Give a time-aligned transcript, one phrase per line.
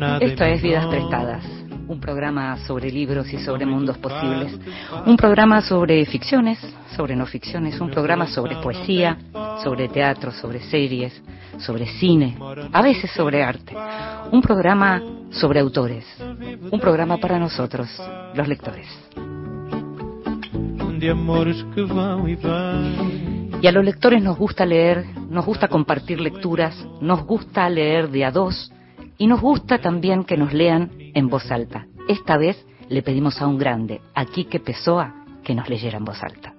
[0.00, 1.44] Esto es Vidas Prestadas,
[1.86, 4.58] un programa sobre libros y sobre mundos posibles,
[5.04, 6.58] un programa sobre ficciones,
[6.96, 9.18] sobre no ficciones, un programa sobre poesía,
[9.62, 11.22] sobre teatro, sobre series,
[11.58, 12.34] sobre cine,
[12.72, 13.76] a veces sobre arte,
[14.32, 16.06] un programa sobre autores,
[16.70, 17.90] un programa para nosotros,
[18.34, 18.88] los lectores.
[23.60, 28.24] Y a los lectores nos gusta leer, nos gusta compartir lecturas, nos gusta leer de
[28.24, 28.72] a dos
[29.20, 31.86] y nos gusta también que nos lean en voz alta.
[32.08, 36.22] Esta vez le pedimos a un grande, a Quique Pessoa, que nos leyera en voz
[36.22, 36.54] alta.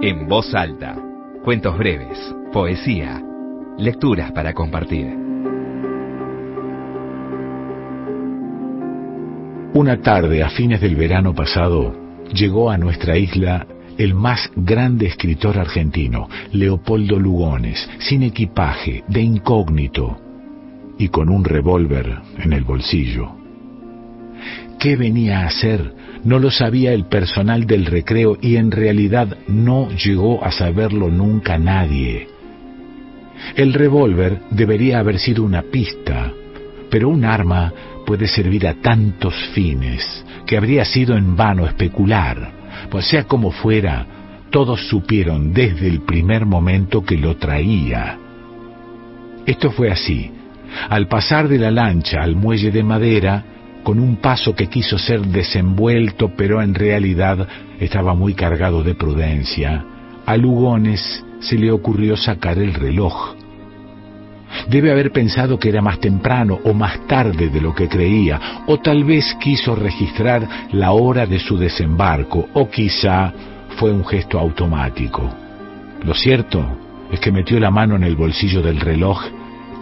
[0.00, 0.96] En voz alta,
[1.44, 2.18] cuentos breves,
[2.52, 3.22] poesía,
[3.78, 5.06] lecturas para compartir.
[9.74, 11.94] Una tarde a fines del verano pasado
[12.34, 13.68] llegó a nuestra isla
[14.02, 20.18] el más grande escritor argentino, Leopoldo Lugones, sin equipaje, de incógnito
[20.98, 23.30] y con un revólver en el bolsillo.
[24.80, 25.94] ¿Qué venía a hacer?
[26.24, 31.58] No lo sabía el personal del recreo y en realidad no llegó a saberlo nunca
[31.58, 32.26] nadie.
[33.54, 36.32] El revólver debería haber sido una pista,
[36.90, 37.72] pero un arma
[38.04, 44.06] puede servir a tantos fines que habría sido en vano especular pues sea como fuera,
[44.50, 48.18] todos supieron desde el primer momento que lo traía.
[49.46, 50.30] Esto fue así.
[50.88, 53.44] Al pasar de la lancha al muelle de madera,
[53.82, 57.48] con un paso que quiso ser desenvuelto, pero en realidad
[57.80, 59.84] estaba muy cargado de prudencia,
[60.24, 63.41] a Lugones se le ocurrió sacar el reloj.
[64.68, 68.78] Debe haber pensado que era más temprano o más tarde de lo que creía, o
[68.78, 73.32] tal vez quiso registrar la hora de su desembarco, o quizá
[73.76, 75.28] fue un gesto automático.
[76.04, 76.64] Lo cierto
[77.10, 79.22] es que metió la mano en el bolsillo del reloj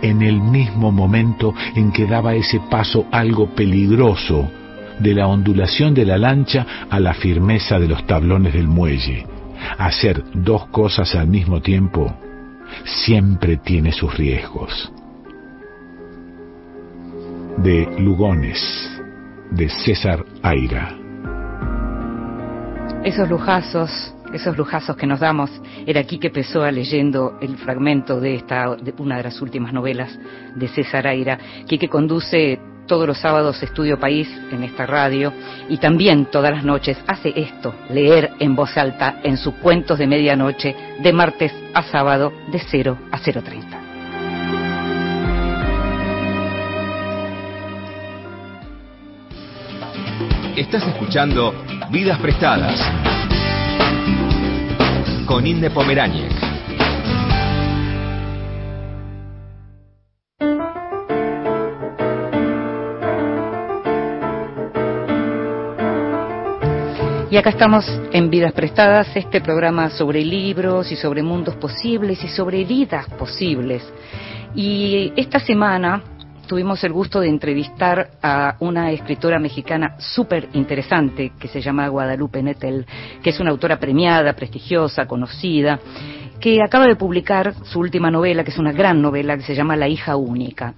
[0.03, 4.50] en el mismo momento en que daba ese paso algo peligroso
[4.98, 9.26] de la ondulación de la lancha a la firmeza de los tablones del muelle.
[9.78, 12.14] Hacer dos cosas al mismo tiempo
[12.84, 14.92] siempre tiene sus riesgos.
[17.58, 18.60] De Lugones,
[19.50, 20.97] de César Aira.
[23.04, 25.50] Esos lujazos, esos lujazos que nos damos,
[25.86, 30.19] era aquí que Pessoa leyendo el fragmento de esta, de una de las últimas novelas
[30.54, 35.32] de César Aira, que conduce todos los sábados Estudio País en esta radio
[35.68, 40.06] y también todas las noches hace esto, leer en voz alta en sus cuentos de
[40.06, 43.80] medianoche de martes a sábado de 0 a 0.30.
[50.56, 51.54] Estás escuchando
[51.90, 52.78] Vidas Prestadas
[55.26, 56.50] con Inde Pomeráñez.
[67.30, 72.28] Y acá estamos en Vidas Prestadas, este programa sobre libros y sobre mundos posibles y
[72.28, 73.84] sobre vidas posibles.
[74.56, 76.02] Y esta semana
[76.48, 82.42] tuvimos el gusto de entrevistar a una escritora mexicana súper interesante que se llama Guadalupe
[82.42, 82.84] Nettel,
[83.22, 85.78] que es una autora premiada, prestigiosa, conocida,
[86.40, 89.76] que acaba de publicar su última novela, que es una gran novela, que se llama
[89.76, 90.74] La hija única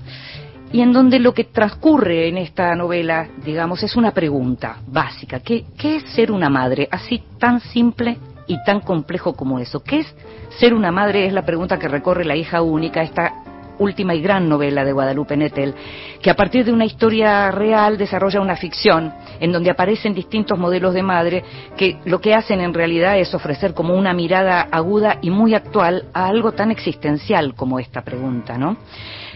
[0.72, 5.41] y en donde lo que transcurre en esta novela, digamos, es una pregunta básica.
[5.41, 6.88] ¿Qué, ¿Qué, es ser una madre?
[6.91, 8.16] Así tan simple
[8.47, 9.83] y tan complejo como eso.
[9.83, 10.15] ¿Qué es
[10.59, 11.27] ser una madre?
[11.27, 13.34] Es la pregunta que recorre la hija única, esta
[13.78, 15.75] última y gran novela de Guadalupe Nettel,
[16.21, 20.94] que a partir de una historia real desarrolla una ficción en donde aparecen distintos modelos
[20.94, 21.44] de madre
[21.77, 26.04] que lo que hacen en realidad es ofrecer como una mirada aguda y muy actual
[26.15, 28.77] a algo tan existencial como esta pregunta, ¿no?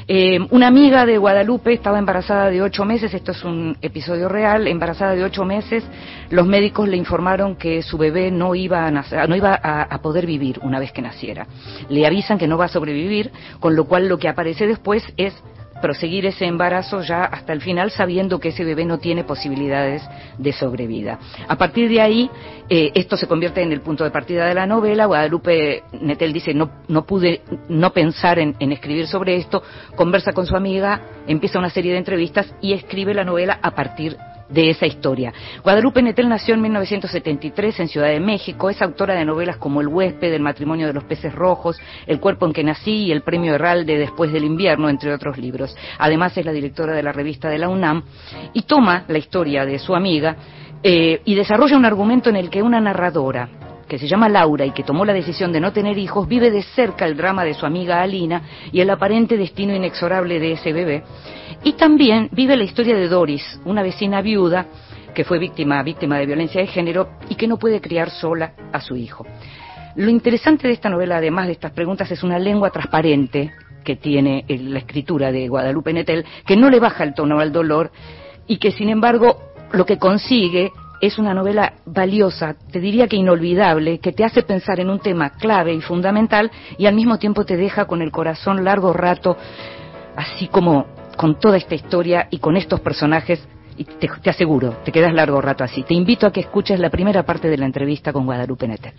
[0.09, 4.69] Eh, una amiga de Guadalupe estaba embarazada de ocho meses, esto es un episodio real,
[4.69, 5.83] embarazada de ocho meses,
[6.31, 10.61] los médicos le informaron que su bebé no iba a, no iba a, poder vivir
[10.63, 11.49] una vez que naciera.
[11.89, 15.35] Le avisan que no va a sobrevivir, con lo cual lo que aparece después es
[15.81, 20.03] proseguir ese embarazo ya hasta el final sabiendo que ese bebé no tiene posibilidades
[20.39, 21.19] de sobrevida.
[21.49, 22.31] A partir de ahí,
[22.69, 25.07] eh, esto se convierte en el punto de partida de la novela.
[25.07, 29.63] Guadalupe Netel dice, no, no pude no pensar en, en escribir sobre esto,
[29.95, 34.17] conversa con su amiga, empieza una serie de entrevistas y escribe la novela a partir
[34.17, 35.33] de esa historia.
[35.63, 39.89] Guadalupe Netel nació en 1973 en Ciudad de México, es autora de novelas como El
[39.89, 43.55] huésped, El matrimonio de los peces rojos, El cuerpo en que nací y El premio
[43.55, 45.77] Herralde después del invierno, entre otros libros.
[45.99, 48.03] Además es la directora de la revista de la UNAM
[48.53, 50.37] y toma la historia de su amiga
[50.83, 54.73] eh, y desarrolla un argumento en el que una narradora que se llama Laura y
[54.73, 57.67] que tomó la decisión de no tener hijos, vive de cerca el drama de su
[57.67, 58.43] amiga Alina
[58.73, 61.05] y el aparente destino inexorable de ese bebé.
[61.63, 64.67] Y también vive la historia de Doris, una vecina viuda
[65.15, 68.81] que fue víctima, víctima de violencia de género y que no puede criar sola a
[68.81, 69.27] su hijo.
[69.97, 74.45] Lo interesante de esta novela, además de estas preguntas, es una lengua transparente que tiene
[74.49, 77.91] la escritura de Guadalupe Netel, que no le baja el tono al dolor
[78.47, 79.39] y que, sin embargo,
[79.73, 84.81] lo que consigue es una novela valiosa, te diría que inolvidable, que te hace pensar
[84.81, 88.65] en un tema clave y fundamental y al mismo tiempo te deja con el corazón
[88.65, 89.37] largo rato,
[90.17, 93.47] así como con toda esta historia y con estos personajes.
[93.79, 95.83] Y te, aseguro, te quedas largo rato así.
[95.83, 98.95] Te invito a que escuches la primera parte de la entrevista con Guadalupe Netel.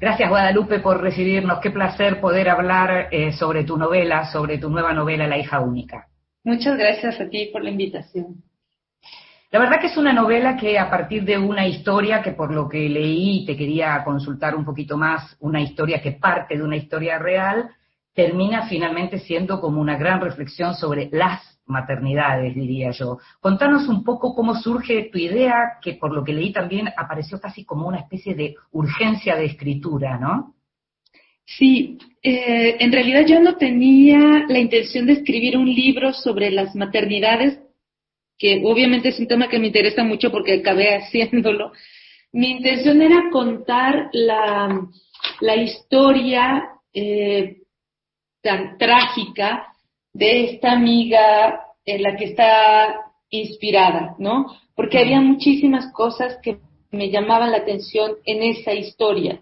[0.00, 1.58] Gracias Guadalupe por recibirnos.
[1.58, 6.09] Qué placer poder hablar eh, sobre tu novela, sobre tu nueva novela La hija única.
[6.42, 8.42] Muchas gracias a ti por la invitación.
[9.50, 12.68] La verdad que es una novela que a partir de una historia que por lo
[12.68, 17.18] que leí te quería consultar un poquito más, una historia que parte de una historia
[17.18, 17.68] real,
[18.14, 23.18] termina finalmente siendo como una gran reflexión sobre las maternidades, diría yo.
[23.40, 27.64] Contanos un poco cómo surge tu idea, que por lo que leí también apareció casi
[27.64, 30.54] como una especie de urgencia de escritura, ¿no?
[31.58, 36.74] Sí, eh, en realidad yo no tenía la intención de escribir un libro sobre las
[36.76, 37.58] maternidades,
[38.38, 41.72] que obviamente es un tema que me interesa mucho porque acabé haciéndolo.
[42.32, 44.86] Mi intención era contar la,
[45.40, 47.56] la historia eh,
[48.42, 49.66] tan trágica
[50.12, 52.96] de esta amiga en la que está
[53.30, 54.46] inspirada, ¿no?
[54.74, 56.58] Porque había muchísimas cosas que
[56.92, 59.40] me llamaban la atención en esa historia.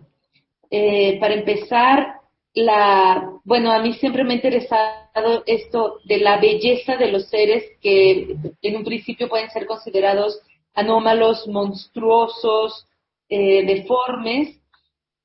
[0.71, 2.19] Eh, para empezar,
[2.55, 7.65] la, bueno, a mí siempre me ha interesado esto de la belleza de los seres
[7.81, 10.41] que en un principio pueden ser considerados
[10.75, 12.87] anómalos, monstruosos,
[13.29, 14.61] eh, deformes.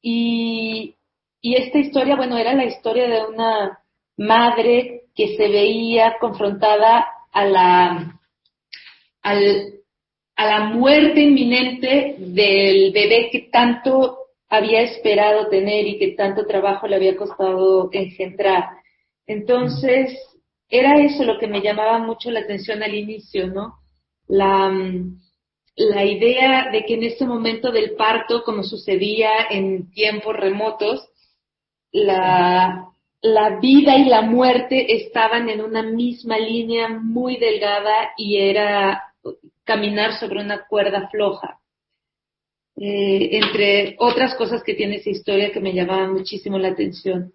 [0.02, 0.96] Y,
[1.42, 3.80] y esta historia, bueno, era la historia de una
[4.18, 8.20] madre que se veía confrontada a la,
[9.22, 14.23] a la muerte inminente del bebé que tanto
[14.54, 18.70] había esperado tener y que tanto trabajo le había costado engendrar.
[19.26, 20.16] Entonces,
[20.70, 23.80] era eso lo que me llamaba mucho la atención al inicio, ¿no?
[24.28, 24.72] La,
[25.76, 31.10] la idea de que en este momento del parto, como sucedía en tiempos remotos,
[31.92, 39.02] la vida y la muerte estaban en una misma línea muy delgada y era
[39.64, 41.60] caminar sobre una cuerda floja.
[42.76, 47.32] Eh, entre otras cosas que tiene esa historia que me llamaban muchísimo la atención.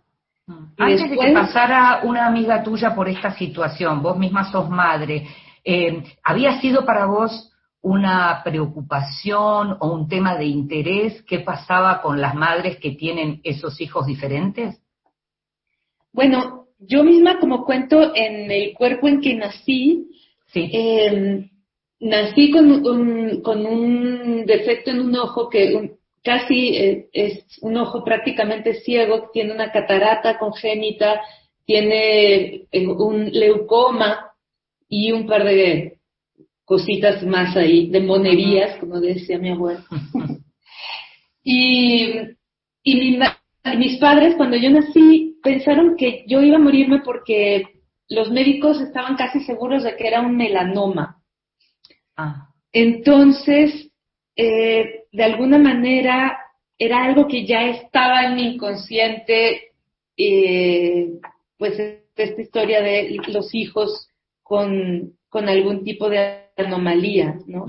[0.46, 0.64] Mm.
[0.76, 5.26] Antes de que pasara una amiga tuya por esta situación, vos misma sos madre,
[5.64, 12.20] eh, ¿había sido para vos una preocupación o un tema de interés qué pasaba con
[12.20, 14.80] las madres que tienen esos hijos diferentes?
[16.12, 20.08] Bueno, yo misma como cuento en el cuerpo en que nací,
[20.54, 21.48] em,
[22.00, 28.04] nací con un, con un defecto en un ojo que casi eh, es un ojo
[28.04, 31.20] prácticamente ciego, tiene una catarata congénita,
[31.64, 34.32] tiene eh, un leucoma
[34.88, 35.98] y un par de
[36.64, 39.80] cositas más ahí, de monerías, como decía mi abuelo.
[41.42, 42.36] y
[42.90, 43.18] y
[43.76, 47.64] mis padres, cuando yo nací, pensaron que yo iba a morirme porque
[48.08, 51.17] los médicos estaban casi seguros de que era un melanoma.
[52.18, 52.50] Ah.
[52.72, 53.90] Entonces,
[54.36, 56.36] eh, de alguna manera,
[56.76, 59.72] era algo que ya estaba en mi inconsciente,
[60.16, 61.18] eh,
[61.56, 61.78] pues
[62.14, 64.08] esta historia de los hijos
[64.42, 67.66] con, con algún tipo de anomalía, ¿no?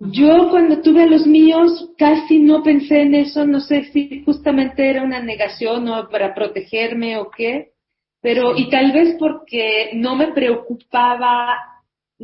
[0.00, 4.88] Yo cuando tuve a los míos casi no pensé en eso, no sé si justamente
[4.88, 7.72] era una negación o para protegerme o qué,
[8.20, 11.56] pero y tal vez porque no me preocupaba,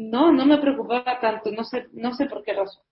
[0.09, 2.83] no, no me preocupaba tanto, no sé, no sé por qué razón.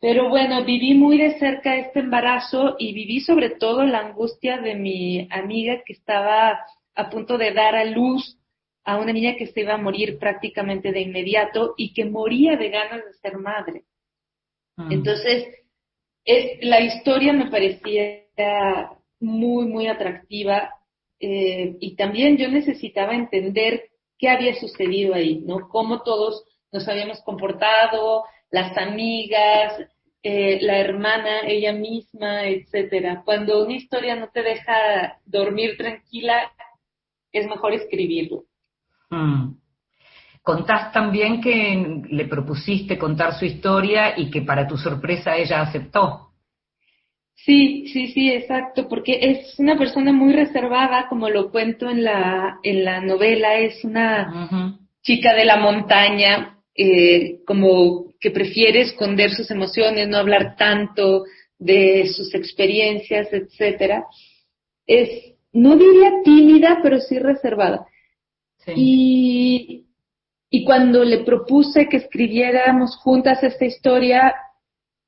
[0.00, 4.74] Pero bueno, viví muy de cerca este embarazo y viví sobre todo la angustia de
[4.74, 6.58] mi amiga que estaba
[6.94, 8.36] a punto de dar a luz
[8.84, 12.68] a una niña que se iba a morir prácticamente de inmediato y que moría de
[12.70, 13.84] ganas de ser madre.
[14.76, 14.90] Mm.
[14.90, 15.46] Entonces,
[16.24, 18.22] es, la historia me parecía
[19.20, 20.74] muy, muy atractiva
[21.20, 23.91] eh, y también yo necesitaba entender
[24.22, 25.68] qué había sucedido ahí, ¿no?
[25.68, 29.74] Cómo todos nos habíamos comportado, las amigas,
[30.22, 33.22] eh, la hermana, ella misma, etcétera.
[33.24, 36.52] Cuando una historia no te deja dormir tranquila,
[37.32, 38.44] es mejor escribirlo.
[39.10, 39.56] Mm.
[40.42, 46.31] contás también que le propusiste contar su historia y que para tu sorpresa ella aceptó.
[47.44, 52.60] Sí, sí, sí, exacto, porque es una persona muy reservada, como lo cuento en la,
[52.62, 59.50] en la novela, es una chica de la montaña, eh, como que prefiere esconder sus
[59.50, 61.24] emociones, no hablar tanto
[61.58, 64.04] de sus experiencias, etcétera.
[64.86, 67.86] Es, no diría tímida, pero sí reservada.
[68.76, 69.86] Y,
[70.48, 74.32] y cuando le propuse que escribiéramos juntas esta historia,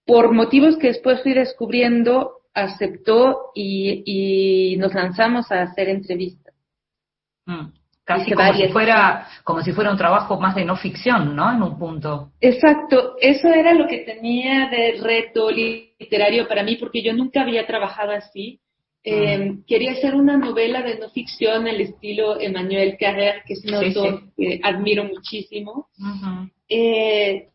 [0.06, 6.54] por motivos que después fui descubriendo, aceptó y, nos lanzamos a hacer entrevistas.
[7.46, 7.66] Mm,
[8.04, 11.52] casi como si, fuera, como si fuera un trabajo más de no ficción, ¿no?
[11.52, 12.32] En un punto.
[12.40, 17.66] Exacto, eso era lo que tenía de reto literario para mí, porque yo nunca había
[17.66, 18.60] trabajado así.
[19.02, 19.64] Eh, mm.
[19.66, 24.22] Quería hacer una novela de no ficción al estilo Emmanuel Carrère, que es un autor
[24.36, 25.88] que admiro muchísimo.
[26.68, 27.48] eh,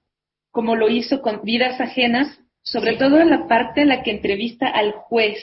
[0.51, 4.68] como lo hizo con Vidas Ajenas, sobre todo en la parte en la que entrevista
[4.68, 5.39] al juez,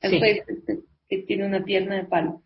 [0.00, 2.42] al juez este, que tiene una pierna de palo.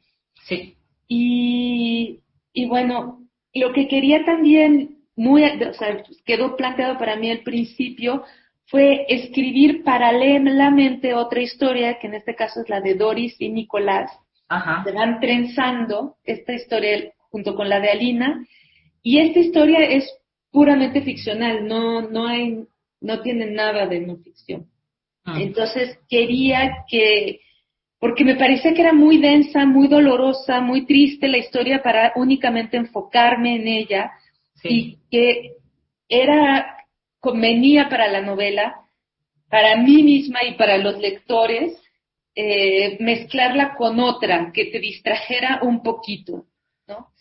[0.47, 0.77] Sí.
[1.07, 2.21] Y,
[2.53, 3.21] y bueno,
[3.53, 8.25] lo que quería también, muy, o sea, quedó planteado para mí al principio,
[8.67, 14.11] fue escribir paralelamente otra historia, que en este caso es la de Doris y Nicolás.
[14.49, 14.83] Ajá.
[14.85, 18.45] Se van trenzando esta historia junto con la de Alina,
[19.03, 20.11] y esta historia es
[20.55, 22.65] puramente ficcional, no, no hay,
[23.01, 24.69] no tiene nada de no ficción.
[25.25, 25.37] Ah.
[25.41, 27.41] Entonces quería que,
[27.99, 32.77] porque me parecía que era muy densa, muy dolorosa, muy triste la historia para únicamente
[32.77, 34.13] enfocarme en ella
[34.63, 35.57] y que
[36.09, 36.87] era
[37.19, 38.77] convenía para la novela,
[39.51, 41.83] para mí misma y para los lectores,
[42.37, 46.45] eh, mezclarla con otra que te distrajera un poquito.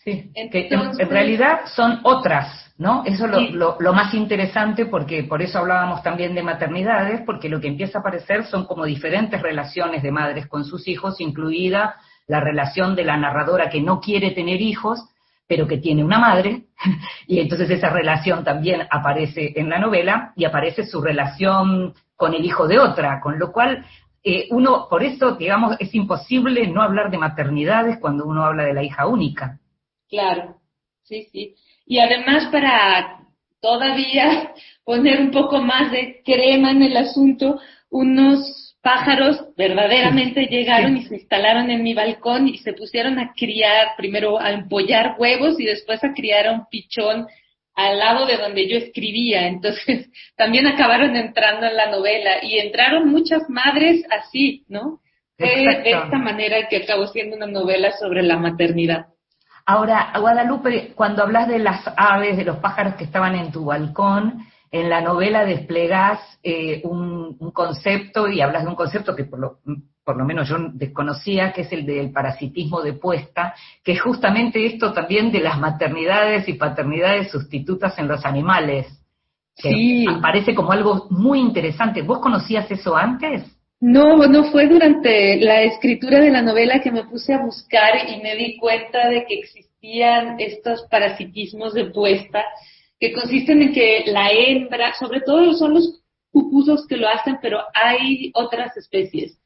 [0.04, 3.04] Sí, que en, realidad son otras, ¿no?
[3.06, 7.62] Eso es lo, lo, más interesante porque por eso hablábamos también de maternidades, porque lo
[7.62, 11.96] que empieza a aparecer son como diferentes relaciones de madres con sus hijos, incluida
[12.28, 15.00] la relación de la narradora que no quiere tener hijos,
[15.48, 16.64] pero que tiene una madre,
[17.28, 22.44] y entonces esa relación también aparece en la novela y aparece su relación con el
[22.44, 23.86] hijo de otra, con lo cual
[24.24, 28.74] eh, uno, por eso, digamos, es imposible no hablar de maternidades cuando uno habla de
[28.74, 29.60] la hija única.
[30.10, 30.62] Claro,
[31.04, 31.56] sí, sí.
[31.86, 33.20] Y además para
[33.62, 34.52] todavía
[34.86, 37.60] poner un poco más de crema en el asunto,
[37.90, 43.96] unos pájaros verdaderamente llegaron y se instalaron en mi balcón y se pusieron a criar,
[43.96, 47.28] primero a empollar huevos y después a criar a un pichón
[47.76, 49.48] al lado de donde yo escribía.
[49.48, 55.00] Entonces, también acabaron entrando en la novela y entraron muchas madres así, ¿no?
[55.38, 59.08] de esta manera que acabó siendo una novela sobre la maternidad.
[59.66, 64.46] Ahora, Guadalupe, cuando hablas de las aves, de los pájaros que estaban en tu balcón,
[64.72, 69.60] en la novela desplegás eh, un, concepto y hablas de un concepto que por lo,
[70.04, 73.54] por lo menos yo desconocía, que es el del parasitismo de puesta,
[73.84, 78.88] que es justamente esto también de las maternidades y paternidades sustitutas en los animales.
[79.56, 80.06] Que sí.
[80.22, 82.02] Parece como algo muy interesante.
[82.02, 83.53] ¿Vos conocías eso antes?
[83.86, 88.22] No, no fue durante la escritura de la novela que me puse a buscar y
[88.22, 92.46] me di cuenta de que existían estos parasitismos de puesta
[92.98, 97.60] que consisten en que la hembra, sobre todo son los pupusos que lo hacen, pero
[97.74, 99.38] hay otras especies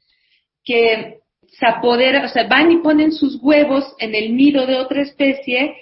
[0.63, 1.17] que
[1.47, 5.77] se apoderan, o sea, van y ponen sus huevos en el nido de otra especie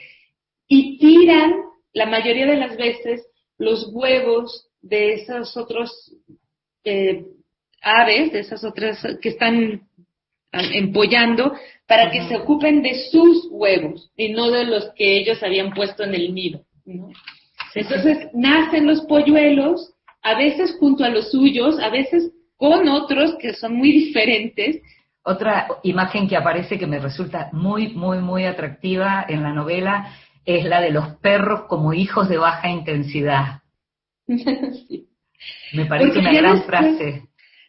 [0.69, 1.55] y tiran
[1.91, 6.15] la mayoría de las veces los huevos de esos otros
[6.85, 7.25] eh,
[7.86, 9.88] aves, de esas otras que están
[10.51, 11.54] empollando,
[11.88, 16.04] para que se ocupen de sus huevos y no de los que ellos habían puesto
[16.04, 16.62] en el nido.
[17.75, 23.54] Entonces nacen los polluelos, a veces junto a los suyos, a veces con otros que
[23.54, 24.82] son muy diferentes.
[25.24, 30.12] Otra imagen que aparece que me resulta muy, muy, muy atractiva en la novela
[30.46, 33.62] es la de los perros como hijos de baja intensidad.
[35.74, 37.24] Me parece una gran frase.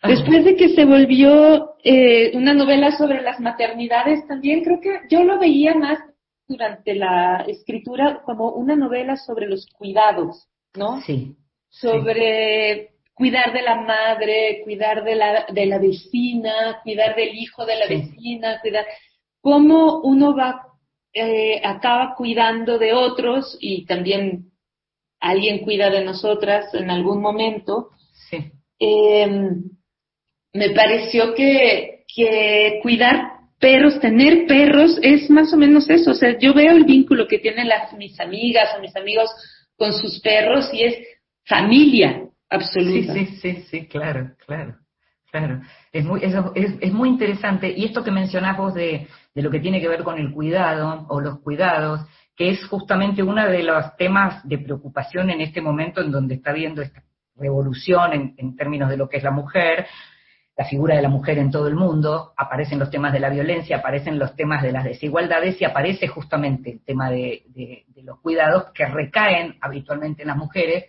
[0.07, 5.25] Después de que se volvió eh, una novela sobre las maternidades, también creo que yo
[5.25, 5.99] lo veía más
[6.49, 11.01] durante la escritura como una novela sobre los cuidados, ¿no?
[11.03, 11.37] Sí.
[11.69, 17.77] Sobre cuidar de la madre, cuidar de la, de la vecina, cuidar del hijo de
[17.77, 18.87] la vecina, cuidar.
[19.41, 20.67] Cómo uno va,
[21.13, 24.51] eh, acaba cuidando de otros y también
[25.21, 27.91] alguien cuida de nosotras en algún momento.
[28.31, 28.53] Sí.
[28.79, 29.51] Eh,
[30.57, 36.11] me pareció que, que cuidar perros, tener perros es más o menos eso.
[36.11, 39.31] O sea, yo veo el vínculo que tienen las, mis amigas o mis amigos
[39.77, 40.99] con sus perros y es
[41.45, 43.15] familia absoluta.
[43.15, 44.77] Sí, sí, sí, sí, claro, claro,
[45.31, 45.61] claro.
[45.93, 46.35] Es muy, es,
[46.81, 47.73] es, muy interesante.
[47.75, 51.07] Y esto que mencionás vos de, de lo que tiene que ver con el cuidado
[51.09, 52.01] o los cuidados,
[52.37, 56.51] que es justamente uno de los temas de preocupación en este momento en donde está
[56.51, 57.03] habiendo esta
[57.35, 59.87] revolución en, en términos de lo que es la mujer,
[60.57, 63.77] la figura de la mujer en todo el mundo, aparecen los temas de la violencia,
[63.77, 67.43] aparecen los temas de las desigualdades y aparece justamente el tema de,
[68.03, 70.85] los cuidados que recaen habitualmente en las mujeres.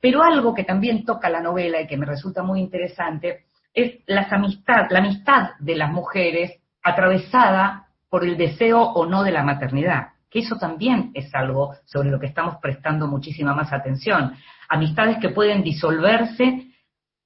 [0.00, 4.32] Pero algo que también toca la novela y que me resulta muy interesante es las
[4.32, 10.08] amistad, la amistad de las mujeres atravesada por el deseo o no de la maternidad,
[10.28, 14.34] que eso también es algo sobre lo que estamos prestando muchísima más atención.
[14.68, 16.73] Amistades que pueden disolverse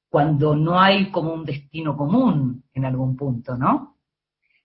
[0.08, 3.96] cuando no hay como un destino común en algún punto, ¿no?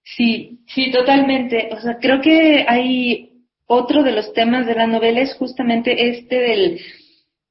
[0.03, 1.69] Sí, sí, totalmente.
[1.71, 3.31] O sea, creo que hay
[3.65, 6.79] otro de los temas de la novela es justamente este del,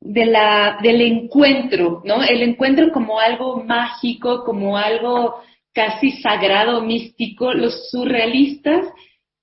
[0.00, 2.22] de la, del encuentro, ¿no?
[2.22, 5.36] El encuentro como algo mágico, como algo
[5.72, 7.52] casi sagrado, místico.
[7.54, 8.86] Los surrealistas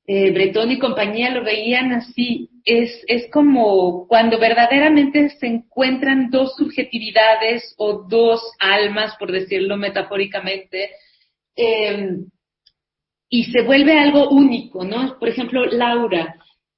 [0.05, 2.49] eh, Bretón y compañía lo veían así.
[2.71, 10.91] Es, es como cuando verdaderamente se encuentran dos subjetividades o dos almas, por decirlo metafóricamente,
[11.55, 12.25] em,
[13.27, 15.17] y se vuelve algo único, ¿no?
[15.17, 16.35] Por ejemplo, Laura.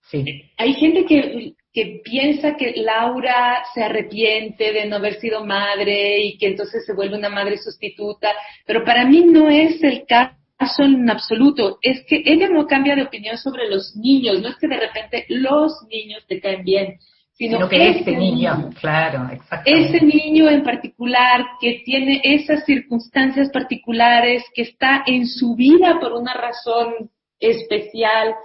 [0.10, 0.24] Sí.
[0.58, 6.38] Hay gente que, que piensa que Laura se arrepiente de no haber sido madre y
[6.38, 8.30] que entonces se vuelve una madre sustituta,
[8.66, 10.41] pero para mí no es el caso
[10.80, 14.68] en absoluto, es que ella no cambia de opinión sobre los niños, no es que
[14.68, 16.98] de repente los niños te caen bien,
[17.34, 19.28] sino, que ese niño, claro,
[19.66, 26.14] ese niño en particular que tiene esas circunstancias particulares, que está en su vida por
[26.14, 27.10] una razón
[27.40, 28.36] especial,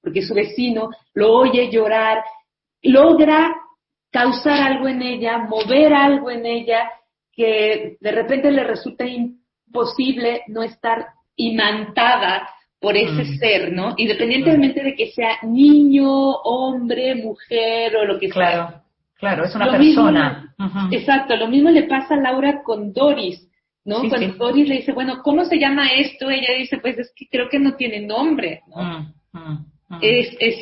[0.00, 2.22] porque su vecino lo oye llorar,
[2.82, 3.52] logra
[4.12, 6.88] causar algo en ella, mover algo en ella
[7.32, 12.48] que de repente le resulta imposible no estar imantada
[12.80, 13.38] por ese mm.
[13.38, 13.94] ser, ¿no?
[13.96, 18.82] Independientemente de que sea niño, hombre, mujer o lo que claro, sea.
[19.18, 20.54] Claro, es una persona.
[20.92, 23.48] Exacto, lo mismo le pasa a Laura con Doris,
[23.84, 24.08] ¿no?
[24.08, 26.30] Cuando Doris le dice, bueno, ¿cómo se llama esto?
[26.30, 29.12] Ella dice, pues es que creo que no tiene nombre, ¿no?
[29.32, 29.38] Mm,
[29.88, 30.54] mm, es, es,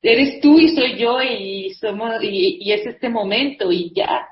[0.00, 4.26] eres tú y soy yo y somos, y, y es este momento y ya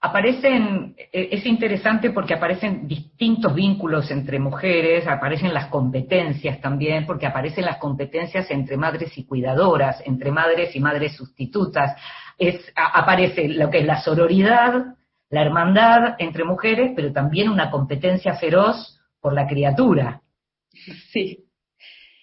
[0.00, 7.26] aparecen, e, es interesante porque aparecen distintos vínculos entre mujeres, aparecen las competencias también, porque
[7.26, 11.96] aparecen las competencias entre madres y cuidadoras, entre madres y madres sustitutas.
[12.38, 14.96] Es, aparece lo que es la sororidad,
[15.30, 20.20] la hermandad entre mujeres, pero también una competencia feroz por la criatura.
[21.10, 21.46] Sí,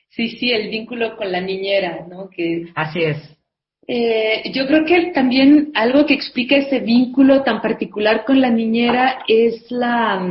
[0.09, 2.29] sí, sí, el vínculo con la niñera, ¿no?
[2.29, 2.71] Que...
[2.75, 3.17] Así es.
[3.85, 9.23] Eh, yo creo que también algo que explica ese vínculo tan particular con la niñera
[9.27, 10.21] es la,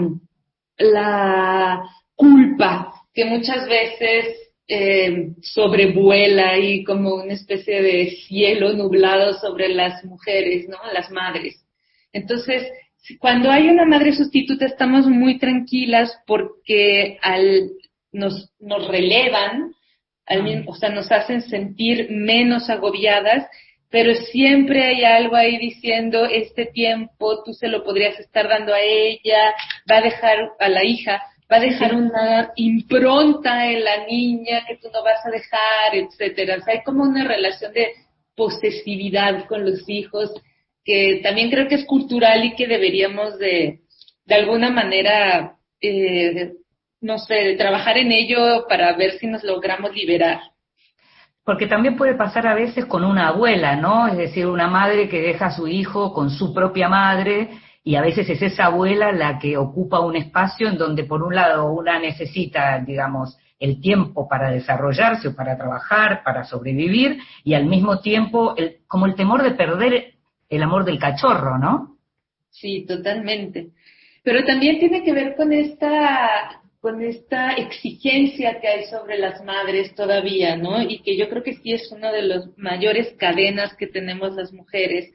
[2.14, 4.36] culpa que muchas veces
[4.68, 10.78] eh, sobrevuela y como una especie de cielo nublado sobre las mujeres, ¿no?
[10.92, 11.62] Las madres.
[12.12, 12.70] Entonces,
[13.18, 17.70] cuando hay una madre sustituta estamos muy tranquilas porque al,
[18.12, 19.74] nos, nos relevan
[20.66, 23.46] o sea, nos hacen sentir menos agobiadas,
[23.90, 28.80] pero siempre hay algo ahí diciendo, este tiempo tú se lo podrías estar dando a
[28.80, 29.54] ella,
[29.90, 34.76] va a dejar a la hija, va a dejar una impronta en la niña que
[34.76, 36.56] tú no vas a dejar, etcétera.
[36.56, 37.88] O sea, hay como una relación de
[38.34, 40.32] posesividad con los hijos
[40.84, 43.80] que también creo que es cultural y que deberíamos de,
[44.24, 46.52] de alguna manera eh,
[47.02, 50.40] no sé, trabajar en ello para ver si nos logramos liberar.
[51.44, 54.06] Porque también puede pasar a veces con una abuela, ¿no?
[54.06, 57.50] Es decir, una madre que deja a su hijo con su propia madre
[57.82, 61.34] y a veces es esa abuela la que ocupa un espacio en donde por un
[61.34, 67.66] lado una necesita, digamos, el tiempo para desarrollarse o para trabajar, para sobrevivir y al
[67.66, 70.14] mismo tiempo el, como el temor de perder
[70.48, 71.96] el amor del cachorro, ¿no?
[72.50, 73.70] Sí, totalmente.
[74.22, 79.94] Pero también tiene que ver con esta con esta exigencia que hay sobre las madres
[79.94, 80.82] todavía, ¿no?
[80.82, 84.52] Y que yo creo que sí es una de las mayores cadenas que tenemos las
[84.52, 85.08] mujeres,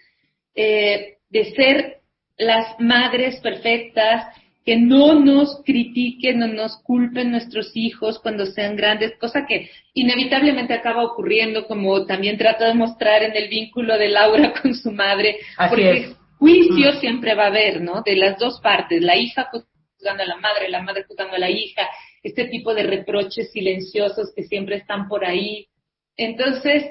[0.56, 1.98] eh, de ser
[2.38, 4.34] las madres perfectas,
[4.66, 10.74] que no nos critiquen, no nos culpen nuestros hijos cuando sean grandes, cosa que inevitablemente
[10.74, 15.36] acaba ocurriendo, como también trato de mostrar en el vínculo de Laura con su madre,
[15.70, 17.00] porque juicio mm.
[17.02, 18.04] siempre va a haber, ¿no?
[18.06, 19.50] De las dos partes, la hija
[19.98, 21.90] juzgando a la madre, la madre juzgando a la hija,
[22.24, 25.68] este tipo de reproches silenciosos que siempre están por ahí.
[26.16, 26.86] Entonces,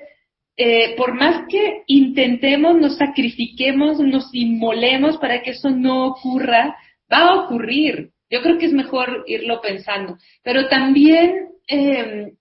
[0.56, 6.76] eh, por más que intentemos, nos sacrifiquemos, nos inmolemos para que eso no ocurra,
[7.12, 8.10] va a ocurrir.
[8.30, 10.16] Yo creo que es mejor irlo pensando.
[10.42, 12.32] Pero también, eh,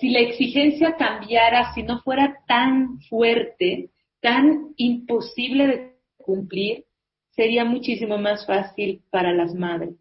[0.00, 6.84] si la exigencia cambiara, si no fuera tan fuerte, tan imposible de cumplir,
[7.30, 9.94] sería muchísimo más fácil para las madres.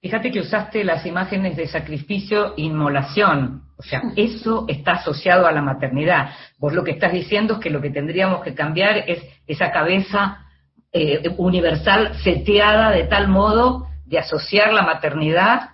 [0.00, 3.62] Fíjate que usaste las imágenes de sacrificio e inmolación.
[3.76, 6.30] O sea, eso está asociado a la maternidad.
[6.58, 10.46] Vos lo que estás diciendo es que lo que tendríamos que cambiar es esa cabeza
[10.92, 15.70] eh, universal seteada de tal modo de asociar la maternidad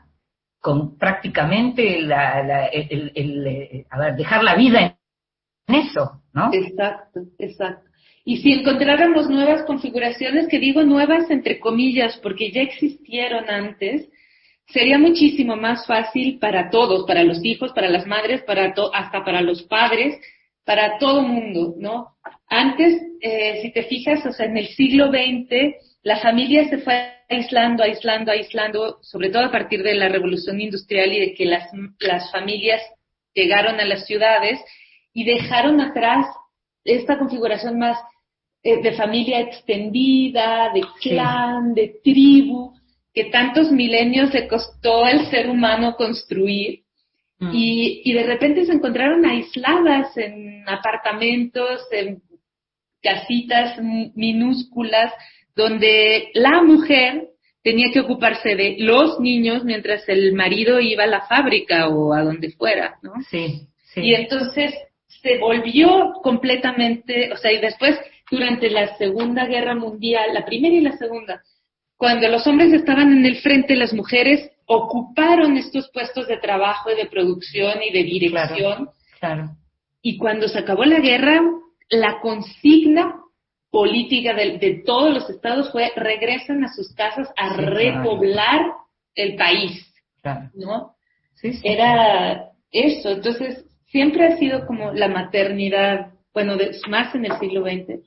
[0.61, 3.13] con prácticamente la, el,
[3.47, 4.97] eh, a ver, dejar la vida
[5.67, 6.51] en eso, ¿no?
[6.53, 7.91] Exacto, exacto.
[8.25, 14.09] Y si encontráramos nuevas configuraciones, que digo nuevas entre comillas, porque ya existieron antes,
[14.69, 19.41] sería muchísimo más fácil para todos, para los hijos, para las madres, para hasta para
[19.41, 20.19] los padres,
[20.65, 22.17] para todo mundo, ¿no?
[22.49, 27.13] Antes, eh, si te fijas, o sea, en el siglo XX, la familia se fue
[27.29, 31.69] aislando, aislando, aislando, sobre todo a partir de la revolución industrial y de que las,
[31.99, 32.81] las familias
[33.35, 34.61] llegaron a las ciudades
[35.13, 36.27] y dejaron atrás
[36.85, 37.99] esta configuración más
[38.63, 42.73] eh, de familia extendida, de clan, de tribu,
[43.13, 46.81] que tantos milenios le costó al ser humano construir.
[47.39, 47.51] Mm.
[47.53, 52.23] Y, y de repente se encontraron aisladas en apartamentos, en
[53.03, 53.79] casitas
[54.15, 55.13] minúsculas,
[55.57, 57.29] donde la mujer
[57.63, 62.23] tenía que ocuparse de los niños mientras el marido iba a la fábrica o a
[62.23, 63.13] donde fuera, ¿no?
[63.31, 64.01] Sí, sí.
[64.03, 64.73] Y entonces
[65.23, 67.99] se volvió completamente, o sea, y después
[68.31, 71.43] durante la Segunda Guerra Mundial, la primera y la segunda,
[71.97, 76.97] cuando los hombres estaban en el frente, las mujeres ocuparon estos puestos de trabajo y
[76.97, 78.91] de producción y de dirección.
[79.21, 79.51] Claro,
[80.01, 81.41] Y cuando se acabó la guerra,
[81.91, 83.21] la consigna
[83.71, 88.73] política de, todos los estados fue regresan a sus casas a repoblar
[89.15, 89.89] el país.
[90.55, 90.95] ¿No?
[91.35, 93.11] Sí, Era eso.
[93.11, 96.55] Entonces, siempre ha sido como la maternidad, bueno,
[96.89, 98.03] más en el siglo XX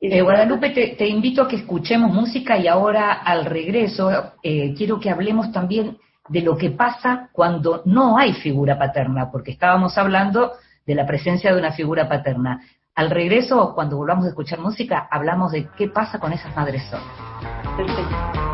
[0.00, 5.10] eh, Guadalupe, te, invito a que escuchemos música y ahora al regreso eh, quiero que
[5.10, 5.96] hablemos también
[6.28, 10.52] de lo que pasa cuando no hay figura paterna, porque estábamos hablando
[10.84, 12.60] de la presencia de una figura paterna.
[12.94, 18.45] Al regreso, cuando volvamos a escuchar música, hablamos de qué pasa con esas madres solas.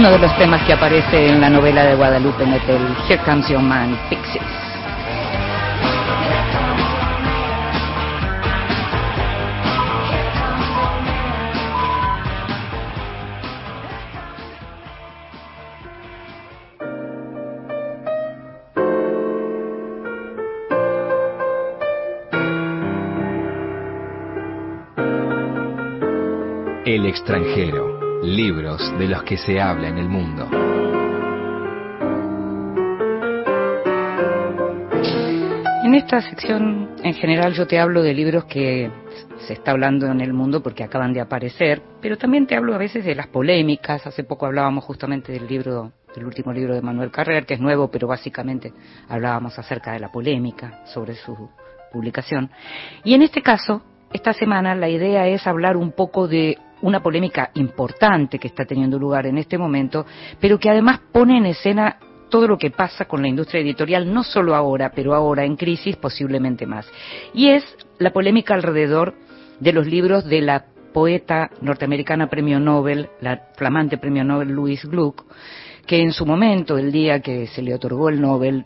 [0.00, 3.60] Uno de los temas que aparece en la novela de Guadalupe Nettel, Here Comes Your
[3.60, 4.42] Man, Pixies.
[26.86, 27.59] El extranjero,
[28.76, 30.48] de los que se habla en el mundo.
[35.84, 38.90] En esta sección, en general, yo te hablo de libros que
[39.38, 42.78] se está hablando en el mundo porque acaban de aparecer, pero también te hablo a
[42.78, 44.06] veces de las polémicas.
[44.06, 47.90] Hace poco hablábamos justamente del libro, del último libro de Manuel Carrer, que es nuevo,
[47.90, 48.72] pero básicamente
[49.08, 51.50] hablábamos acerca de la polémica sobre su
[51.92, 52.50] publicación.
[53.02, 57.50] Y en este caso, esta semana la idea es hablar un poco de una polémica
[57.54, 60.06] importante que está teniendo lugar en este momento,
[60.40, 61.98] pero que además pone en escena
[62.30, 65.96] todo lo que pasa con la industria editorial, no solo ahora, pero ahora en crisis,
[65.96, 66.86] posiblemente más.
[67.34, 67.64] Y es
[67.98, 69.14] la polémica alrededor
[69.58, 70.64] de los libros de la
[70.94, 75.24] poeta norteamericana premio Nobel, la flamante premio Nobel Louise Gluck,
[75.86, 78.64] que en su momento, el día que se le otorgó el Nobel,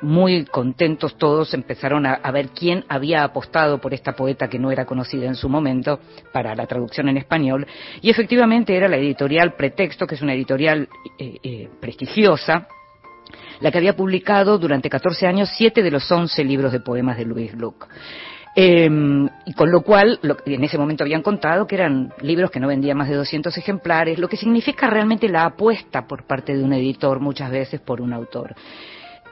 [0.00, 4.84] muy contentos todos empezaron a, ver quién había apostado por esta poeta que no era
[4.84, 6.00] conocida en su momento
[6.32, 7.66] para la traducción en español
[8.00, 12.68] y efectivamente era la editorial Pretexto, que es una editorial eh, eh, prestigiosa,
[13.60, 17.24] la que había publicado durante 14 años siete de los 11 libros de poemas de
[17.24, 17.88] Louis Gluck.
[18.54, 22.66] Em, y con lo cual, en ese momento habían contado que eran libros que no
[22.66, 26.72] vendían más de 200 ejemplares, lo que significa realmente la apuesta por parte de un
[26.72, 28.56] editor muchas veces por un autor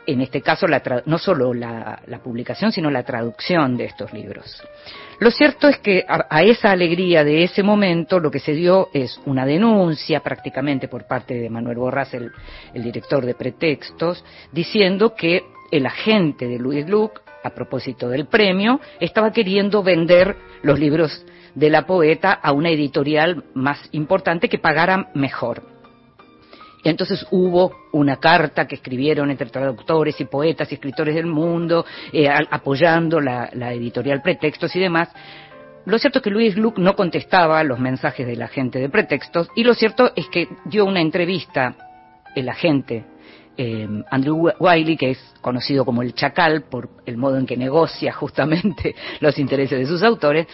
[0.06, 0.66] en este caso
[1.04, 4.62] no solo la, publicación, sino la traducción de estos libros.
[5.18, 9.18] Lo cierto es que a, esa alegría de ese momento lo que se dio es
[9.24, 12.32] una denuncia prácticamente por parte de Manuel Borras, el,
[12.74, 19.32] director de Pretextos, diciendo que el agente de Louis Gluck, a propósito del premio, estaba
[19.32, 25.75] queriendo vender los libros de la poeta a una editorial más importante que pagara mejor.
[26.90, 32.28] Entonces hubo una carta que escribieron entre traductores y poetas y escritores del mundo, eh,
[32.28, 35.08] apoyando la, editorial Pretextos y demás.
[35.84, 39.48] Lo cierto es que Luis Gluck no contestaba los mensajes de la gente de Pretextos
[39.54, 41.74] y lo cierto es que dio una entrevista
[42.34, 43.04] el agente
[43.56, 48.12] eh, Andrew Wiley, que es conocido como el Chacal por el modo en que negocia
[48.12, 50.46] justamente los intereses de sus autores,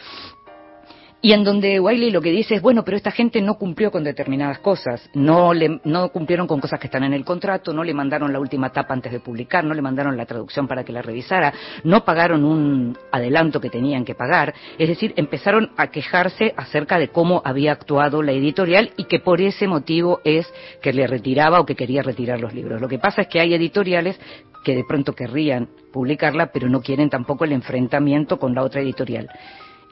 [1.24, 4.02] y en donde Wiley lo que dice es, bueno, pero esta gente no cumplió con
[4.02, 7.94] determinadas cosas, no, le, no cumplieron con cosas que están en el contrato, no le
[7.94, 11.00] mandaron la última tapa antes de publicar, no le mandaron la traducción para que la
[11.00, 11.54] revisara,
[11.84, 17.08] no pagaron un adelanto que tenían que pagar, es decir, empezaron a quejarse acerca de
[17.08, 21.66] cómo había actuado la editorial y que por ese motivo es que le retiraba o
[21.66, 22.80] que quería retirar los libros.
[22.80, 24.18] Lo que pasa es que hay editoriales
[24.64, 29.28] que de pronto querrían publicarla, pero no quieren tampoco el enfrentamiento con la otra editorial.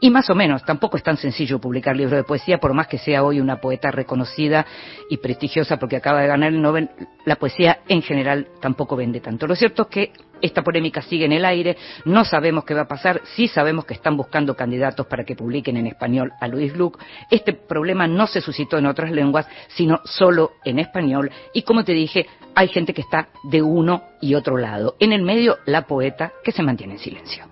[0.00, 2.96] Y más o menos, tampoco es tan sencillo publicar libros de poesía, por más que
[2.96, 4.64] sea hoy una poeta reconocida
[5.10, 6.88] y prestigiosa porque acaba de ganar el Nobel,
[7.26, 9.46] la poesía en general tampoco vende tanto.
[9.46, 12.88] Lo cierto es que esta polémica sigue en el aire, no sabemos qué va a
[12.88, 16.98] pasar, sí sabemos que están buscando candidatos para que publiquen en español a Luis Gluck.
[17.30, 21.30] Este problema no se suscitó en otras lenguas, sino solo en español.
[21.52, 24.96] Y como te dije, hay gente que está de uno y otro lado.
[24.98, 27.49] En el medio, la poeta que se mantiene en silencio.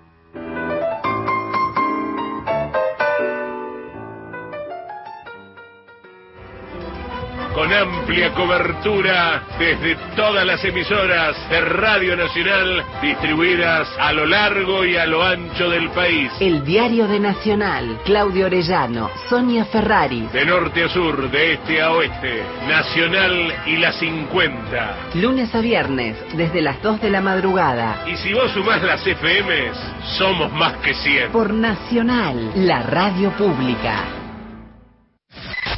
[7.58, 14.96] Con amplia cobertura desde todas las emisoras de Radio Nacional distribuidas a lo largo y
[14.96, 16.30] a lo ancho del país.
[16.38, 20.28] El Diario de Nacional, Claudio Orellano, Sonia Ferrari.
[20.32, 24.96] De norte a sur, de este a oeste, Nacional y la 50.
[25.14, 28.04] Lunes a viernes, desde las 2 de la madrugada.
[28.06, 29.76] Y si vos sumás las FMs,
[30.16, 31.32] somos más que 100.
[31.32, 34.17] Por Nacional, la radio pública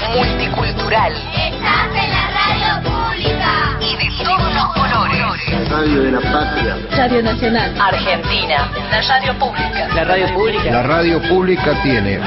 [0.09, 1.13] multicultural.
[1.13, 3.79] Estás en la radio pública.
[3.81, 5.71] Y de todos los colores.
[5.71, 6.77] Radio de la Patria.
[6.97, 7.81] Radio Nacional.
[7.81, 8.71] Argentina.
[8.91, 9.89] La radio pública.
[9.95, 10.65] La radio pública.
[10.65, 12.21] La radio pública tiene.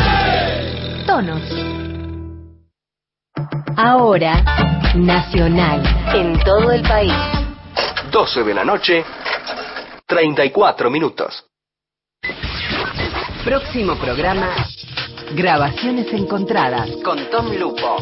[1.05, 1.41] Tonos.
[3.75, 4.43] Ahora,
[4.95, 5.81] Nacional.
[6.13, 7.13] En todo el país.
[8.11, 9.03] 12 de la noche,
[10.05, 11.45] 34 minutos.
[13.43, 14.49] Próximo programa
[15.31, 17.97] Grabaciones encontradas con Tom Lupo.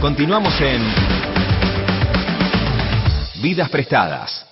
[0.00, 0.82] Continuamos en
[3.40, 4.48] Vidas Prestadas.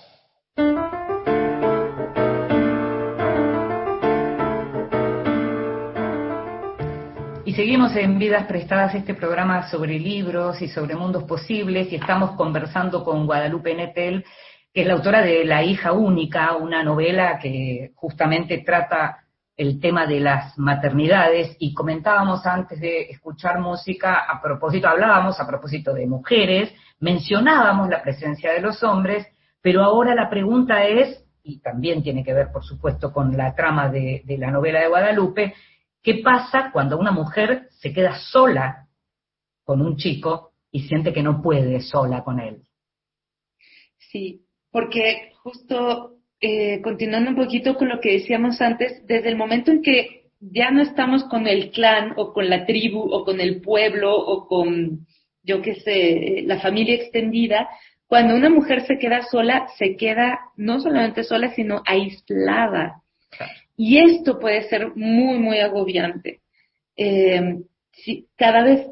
[7.44, 12.36] Y seguimos en Vidas Prestadas, este programa sobre libros y sobre mundos posibles, y estamos
[12.36, 14.24] conversando con Guadalupe Netel,
[14.72, 19.18] que es la autora de La hija única, una novela que justamente trata
[19.56, 25.46] el tema de las maternidades, y comentábamos antes de escuchar música, a propósito, hablábamos a
[25.46, 29.26] propósito de mujeres, mencionábamos la presencia de los hombres,
[29.60, 33.90] pero ahora la pregunta es, y también tiene que ver, por supuesto, con la trama
[33.90, 35.54] de, de la novela de Guadalupe,
[36.02, 38.88] ¿Qué pasa cuando una mujer se queda sola
[39.64, 42.62] con un chico y siente que no puede sola con él?
[44.10, 49.70] Sí, porque justo eh, continuando un poquito con lo que decíamos antes, desde el momento
[49.70, 53.60] en que ya no estamos con el clan o con la tribu o con el
[53.60, 55.06] pueblo o con,
[55.42, 57.68] yo qué sé, la familia extendida,
[58.06, 63.02] cuando una mujer se queda sola, se queda no solamente sola, sino aislada.
[63.76, 66.40] Y esto puede ser muy, muy agobiante.
[66.96, 67.58] Eh,
[67.92, 68.88] si, cada vez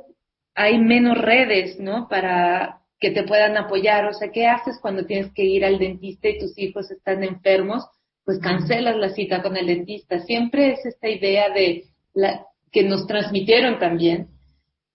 [0.54, 2.08] hay menos redes, ¿no?
[2.08, 4.06] Para que te puedan apoyar.
[4.06, 7.84] O sea, ¿qué haces cuando tienes que ir al dentista y tus hijos están enfermos?
[8.24, 10.20] Pues cancelas la cita con el dentista.
[10.20, 11.84] Siempre es esta idea de
[12.14, 14.28] la, que nos transmitieron también,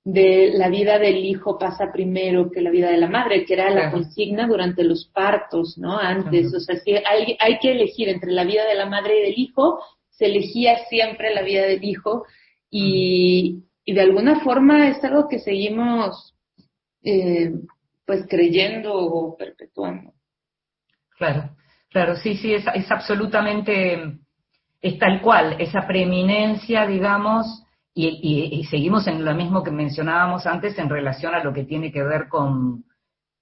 [0.06, 3.70] de la vida del hijo pasa primero que la vida de la madre, que era
[3.70, 5.98] la consigna durante los partos, ¿no?
[5.98, 9.24] Antes, o sea, si hay, hay, que elegir entre la vida de la madre y
[9.24, 12.26] del hijo, se elegía siempre la vida del hijo
[12.70, 16.36] y, y de alguna forma es algo que seguimos
[17.04, 17.52] eh,
[18.06, 20.14] pues creyendo o perpetuando.
[21.18, 21.56] Claro,
[21.90, 24.20] claro, sí, sí, es, es absolutamente,
[24.82, 27.64] es tal cual, esa preeminencia, digamos,
[27.96, 32.04] y, seguimos en lo mismo que mencionábamos antes en relación a lo que tiene que
[32.04, 32.86] ver con,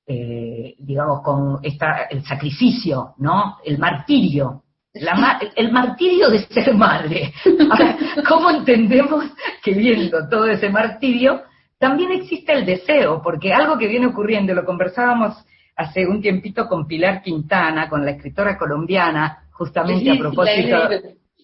[0.05, 3.57] eh, digamos, con esta, el sacrificio, ¿no?
[3.63, 4.63] El martirio.
[4.93, 7.33] La el martirio de ser madre.
[8.27, 9.23] ¿Cómo entendemos
[9.63, 11.43] que viendo todo ese martirio,
[11.81, 13.23] también existe el deseo?
[13.23, 15.33] Porque algo que viene ocurriendo, lo conversábamos
[15.75, 20.77] hace un tiempito con Pilar Quintana, con la escritora colombiana, justamente a propósito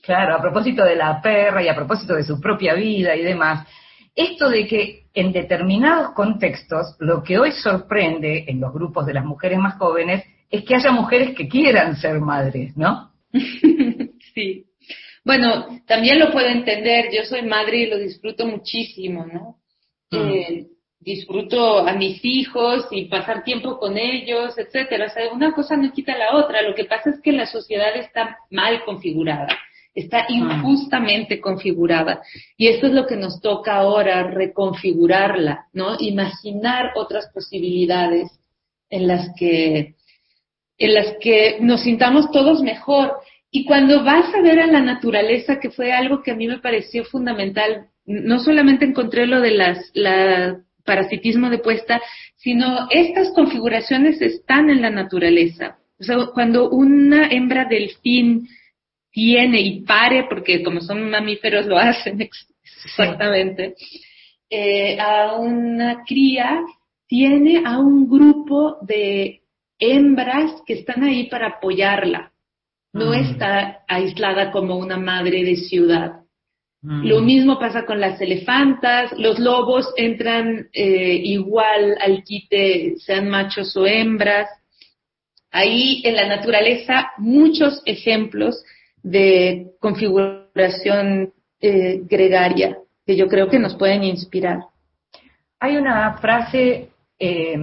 [0.04, 3.68] Claro, a propósito de la perra y a propósito de su propia vida y demás.
[4.16, 9.26] Esto de que en determinados contextos lo que hoy sorprende en los grupos de las
[9.26, 13.12] mujeres más jóvenes es que haya mujeres que quieran ser madres, ¿no?
[14.36, 14.68] sí.
[15.26, 17.08] Bueno, también lo puedo entender.
[17.12, 19.58] Yo soy madre y lo disfruto muchísimo, ¿no?
[20.12, 20.18] Mm.
[20.18, 20.68] Eh,
[21.00, 25.06] disfruto a mis hijos y pasar tiempo con ellos, etcétera.
[25.06, 26.62] O sea, una cosa no quita la otra.
[26.62, 29.48] Lo que pasa es que la sociedad está mal configurada
[29.98, 30.26] está ah.
[30.30, 32.22] injustamente configurada.
[32.56, 35.98] Y esto es lo que nos toca ahora, reconfigurarla, ¿no?
[36.00, 38.30] Imaginar otras posibilidades
[38.90, 39.96] en las que,
[40.78, 43.18] en las que nos sintamos todos mejor.
[43.50, 46.60] Y cuando vas a ver a la naturaleza, que fue algo que a mí me
[46.60, 52.02] pareció fundamental, no solamente encontré lo de las, la parasitismo de puesta,
[52.38, 55.78] sino estas configuraciones están en la naturaleza.
[56.00, 58.48] O sea, cuando una hembra delfín
[59.12, 62.22] tiene y pare, porque como son mamíferos lo hacen
[62.86, 63.76] exactamente,
[64.50, 66.62] eh, a una cría,
[67.08, 69.42] tiene a un grupo de
[69.80, 72.32] hembras que están ahí para apoyarla.
[72.94, 73.14] No mm.
[73.14, 76.22] está aislada como una madre de ciudad.
[76.88, 77.06] Mm.
[77.06, 83.76] Lo mismo pasa con las elefantas, los lobos entran eh, igual al quite, sean machos
[83.76, 84.48] o hembras.
[85.52, 88.64] Ahí en la naturaleza muchos ejemplos
[89.04, 94.60] de configuración eh, gregaria que yo creo que nos pueden inspirar.
[95.60, 96.90] Hay una frase,
[97.20, 97.58] eh,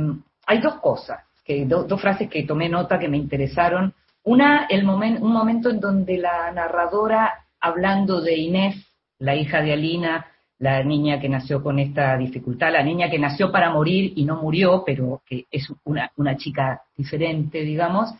[0.47, 3.95] hay dos cosas, que dos frases que tomé nota que me interesaron.
[4.23, 8.85] Una, el momen, un momento en donde la narradora, hablando de Inés,
[9.19, 10.27] la hija de Alina,
[10.59, 14.41] la niña que nació con esta dificultad, la niña que nació para morir y no
[14.41, 18.15] murió, pero que es una, una chica diferente, digamos,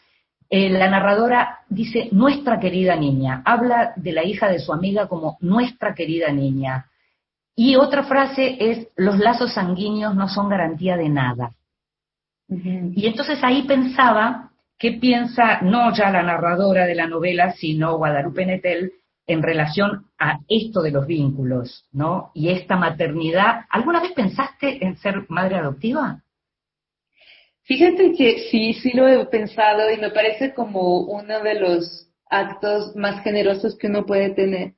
[0.51, 5.37] eh, la narradora dice nuestra querida niña, habla de la hija de su amiga como
[5.41, 6.87] nuestra querida niña.
[7.57, 11.51] Y otra frase es los lazos sanguíneos no son garantía de nada.
[12.49, 18.45] Y entonces ahí pensaba qué piensa no ya la narradora de la novela, sino Guadalupe
[18.45, 18.93] Netel
[19.27, 22.31] en relación a esto de los vínculos, ¿no?
[22.35, 23.65] Y esta maternidad.
[23.71, 26.23] ¿Alguna vez pensaste en ser madre adoptiva?
[27.63, 32.95] Fíjate que sí, sí lo he pensado y me parece como uno de los actos
[32.95, 34.75] más generosos que uno puede tener.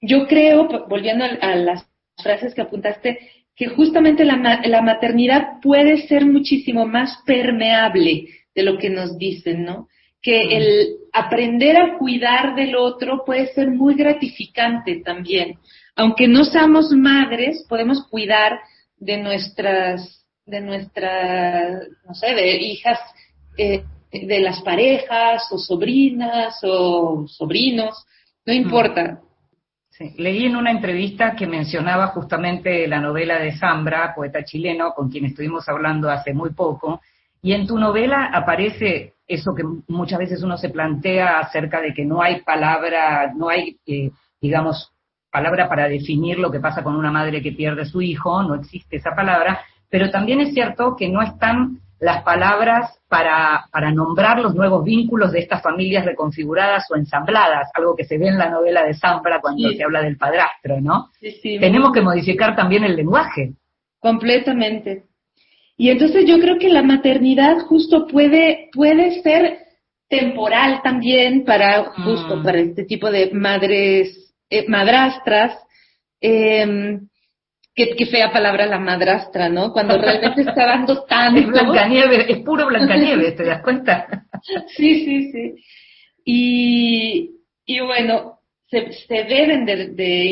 [0.00, 1.86] Yo creo, volviendo a, las
[2.20, 3.20] frases que apuntaste,
[3.54, 9.64] que justamente la, la, maternidad puede ser muchísimo más permeable de lo que nos dicen,
[9.64, 9.88] ¿no?
[10.22, 15.58] Que el aprender a cuidar del otro puede ser muy gratificante también.
[15.94, 18.58] aunque no seamos madres, podemos cuidar
[18.96, 22.98] de nuestras, de nuestras, no sé, de hijas,
[23.58, 28.06] eh, de las parejas o sobrinas o sobrinos,
[28.46, 29.20] no importa.
[29.90, 30.14] Sí.
[30.16, 35.26] Leí en una entrevista que mencionaba justamente la novela de Zambra, poeta chileno, con quien
[35.26, 37.00] estuvimos hablando hace muy poco,
[37.42, 42.04] y en tu novela aparece eso que muchas veces uno se plantea acerca de que
[42.04, 44.10] no hay palabra, no hay, eh,
[44.40, 44.92] digamos,
[45.30, 48.54] palabra para definir lo que pasa con una madre que pierde a su hijo, no
[48.54, 54.40] existe esa palabra, pero también es cierto que no están las palabras para, para nombrar
[54.40, 58.50] los nuevos vínculos de estas familias reconfiguradas o ensambladas, algo que se ve en la
[58.50, 61.10] novela de Zambra cuando se habla del padrastro, ¿no?
[61.20, 63.52] Sí, Tenemos que modificar también el lenguaje.
[64.00, 65.04] Completamente.
[65.76, 69.58] Y entonces yo creo que la maternidad justo puede, puede ser
[70.08, 72.42] temporal también para justo Mm.
[72.44, 75.58] para este tipo de madres, eh, madrastras,
[76.20, 76.98] eh,
[77.74, 79.72] qué, qué fea palabra la madrastra, ¿no?
[79.72, 81.40] Cuando realmente está dando tanto.
[81.40, 84.06] Es Blancanieves, es puro Blancanieves, ¿te das cuenta?
[84.76, 85.54] Sí, sí, sí.
[86.24, 87.30] Y,
[87.64, 90.26] y bueno, se, se deben de, de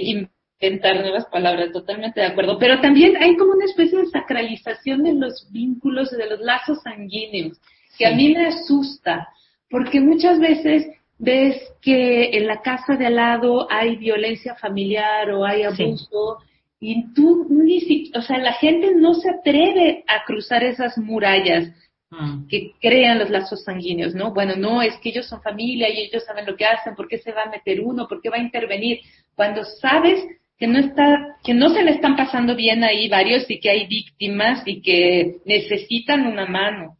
[0.60, 2.58] inventar nuevas palabras, totalmente de acuerdo.
[2.58, 7.58] Pero también hay como una especie de sacralización de los vínculos, de los lazos sanguíneos,
[7.98, 9.28] que a mí me asusta,
[9.70, 10.86] porque muchas veces
[11.18, 15.82] ves que en la casa de al lado hay violencia familiar o hay Sí.
[15.82, 16.38] abuso.
[16.78, 21.68] Y tú ni si, o sea, la gente no se atreve a cruzar esas murallas
[22.12, 22.48] Mm.
[22.48, 24.32] que crean los lazos sanguíneos, ¿no?
[24.34, 27.18] Bueno, no, es que ellos son familia y ellos saben lo que hacen, ¿por qué
[27.18, 28.08] se va a meter uno?
[28.08, 28.98] ¿Por qué va a intervenir?
[29.36, 30.24] Cuando sabes
[30.60, 33.86] que no está, que no se le están pasando bien ahí varios y que hay
[33.86, 36.98] víctimas y que necesitan una mano.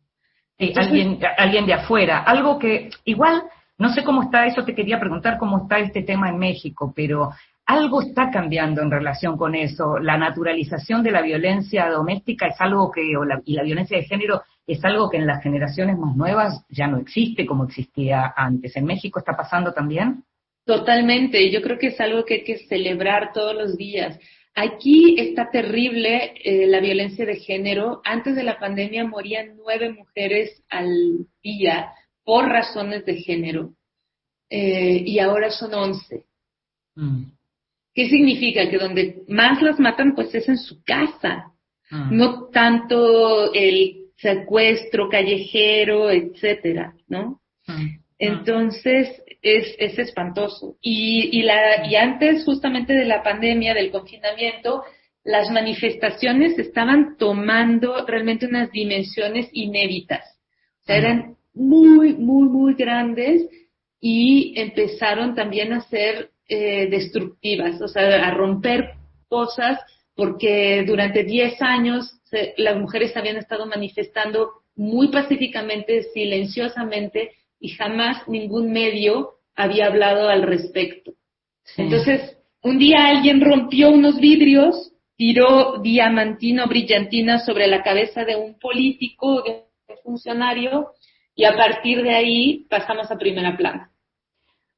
[0.59, 2.19] Entonces- alguien, alguien de afuera.
[2.23, 3.43] Algo que, igual,
[3.79, 7.31] no sé cómo está, eso te quería preguntar cómo está este tema en México, pero
[7.67, 9.99] algo está cambiando en relación con eso.
[9.99, 14.05] La naturalización de la violencia doméstica es algo que, o la- y la violencia de
[14.05, 18.75] género es algo que en las generaciones más nuevas ya no existe como existía antes.
[18.77, 20.25] ¿En México está pasando también?
[20.65, 24.19] Totalmente, yo creo que es algo que hay que celebrar todos los días.
[24.55, 28.01] Aquí está terrible eh, la violencia de género.
[28.05, 31.93] Antes de la pandemia morían nueve mujeres al día
[32.25, 33.73] por razones de género
[34.51, 36.25] eh, y ahora son once.
[36.97, 37.25] Mm,
[37.95, 38.69] ¿Qué significa?
[38.69, 41.53] Que donde más las matan pues es en su casa,
[41.91, 42.17] mm.
[42.17, 47.41] no tanto el secuestro callejero, etcétera, ¿no?
[47.67, 48.01] Mm.
[48.19, 50.77] Entonces, es, es espantoso.
[50.81, 54.83] Y, y, la, y antes justamente de la pandemia, del confinamiento,
[55.25, 60.25] las manifestaciones estaban tomando realmente unas dimensiones inéditas.
[60.83, 63.49] O sea, eran muy, muy, muy grandes
[64.01, 68.95] y empezaron también a ser eh, destructivas, o sea, a romper
[69.29, 69.79] cosas,
[70.15, 78.27] porque durante 10 años se, las mujeres habían estado manifestando muy pacíficamente, silenciosamente, y jamás
[78.27, 81.13] ningún medio había hablado al respecto.
[81.65, 81.83] Sí.
[81.83, 88.37] Entonces, un día alguien rompió unos vidrios, tiró diamantina o brillantina sobre la cabeza de
[88.37, 90.93] un político, de un funcionario,
[91.35, 93.91] y a partir de ahí pasamos a primera plana.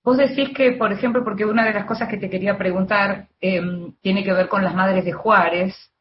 [0.05, 3.61] Vos decís que, por ejemplo, porque una de las cosas que te quería preguntar eh,
[4.01, 5.92] tiene que ver con las madres de Juárez,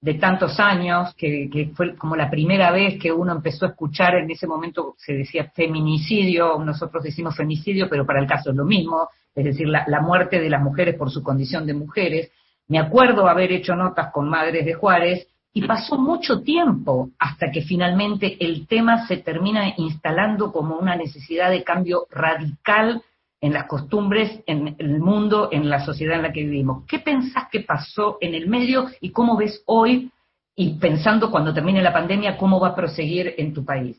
[0.00, 4.30] de tantos años, que, fue como la primera vez que uno empezó a escuchar, en
[4.30, 9.08] ese momento se decía feminicidio, nosotros decimos femicidio, pero para el caso es lo mismo,
[9.34, 12.30] es decir, la, la muerte de las mujeres por su condición de mujeres.
[12.68, 17.62] Me acuerdo haber hecho notas con madres de Juárez y pasó mucho tiempo hasta que
[17.62, 23.02] finalmente el tema se termina instalando como una necesidad de cambio radical
[23.40, 26.84] en las costumbres, en el mundo, en la sociedad en la que vivimos.
[26.86, 30.10] ¿Qué pensás que pasó en el medio y cómo ves hoy,
[30.56, 33.96] y pensando cuando termine la pandemia, cómo va a proseguir en tu país?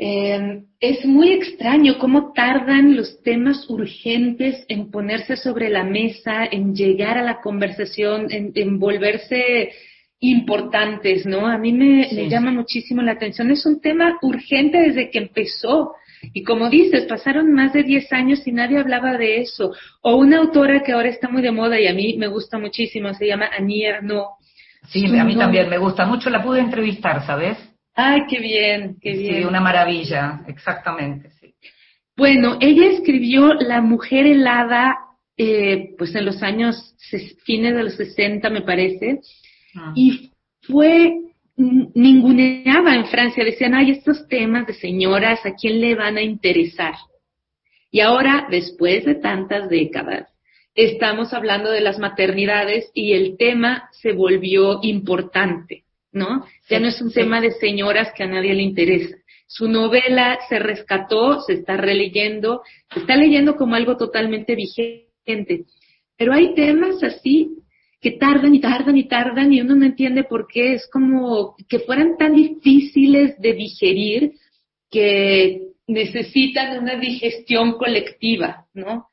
[0.00, 6.74] Eh, es muy extraño cómo tardan los temas urgentes en ponerse sobre la mesa, en
[6.74, 9.72] llegar a la conversación, en, en volverse
[10.20, 11.46] importantes, ¿no?
[11.46, 12.14] A mí me, Sí.
[12.16, 13.50] me llama muchísimo la atención.
[13.50, 15.92] Es un tema urgente desde que empezó.
[16.32, 19.72] Y como dices, pasaron más de 10 años y nadie hablaba de eso.
[20.02, 23.12] O una autora que ahora está muy de moda y a mí me gusta muchísimo,
[23.14, 24.30] se llama Annie Ernaux.
[24.88, 27.58] Sí, a mí también me gusta mucho, la pude entrevistar, ¿sabes?
[27.94, 29.34] Ay, qué bien, qué bien.
[29.36, 31.30] Sí, una maravilla, exactamente.
[31.40, 31.52] Sí.
[32.16, 34.96] Bueno, ella escribió La mujer helada,
[35.36, 36.94] eh, pues en los años
[37.44, 39.20] fines de los 60, me parece,
[39.74, 39.92] Mm.
[39.94, 40.30] y
[40.62, 41.12] fue
[41.58, 43.44] ninguneaba en Francia.
[43.44, 46.94] Decían, ay, estos temas de señoras, ¿a quién le van a interesar?
[47.90, 50.28] Y ahora, después de tantas décadas,
[50.74, 56.46] estamos hablando de las maternidades y el tema se volvió importante, ¿no?
[56.68, 59.16] Ya no es un tema de señoras que a nadie le interesa.
[59.48, 65.64] Su novela se rescató, se está releyendo, se está leyendo como algo totalmente vigente.
[66.16, 67.56] Pero hay temas así
[68.00, 70.74] que tardan y tardan y tardan y uno no entiende por qué.
[70.74, 74.32] Es como que fueran tan difíciles de digerir
[74.90, 79.08] que necesitan una digestión colectiva, ¿no?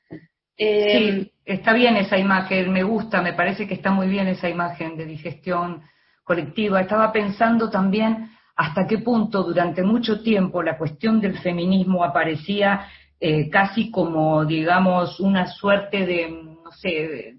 [0.58, 4.96] sí, está bien esa imagen, me gusta, me parece que está muy bien esa imagen
[4.96, 5.82] de digestión
[6.24, 6.82] colectiva.
[6.82, 12.88] Estaba pensando también hasta qué punto durante mucho tiempo la cuestión del feminismo aparecía
[13.20, 17.36] eh, casi como, digamos, una suerte de, no sé,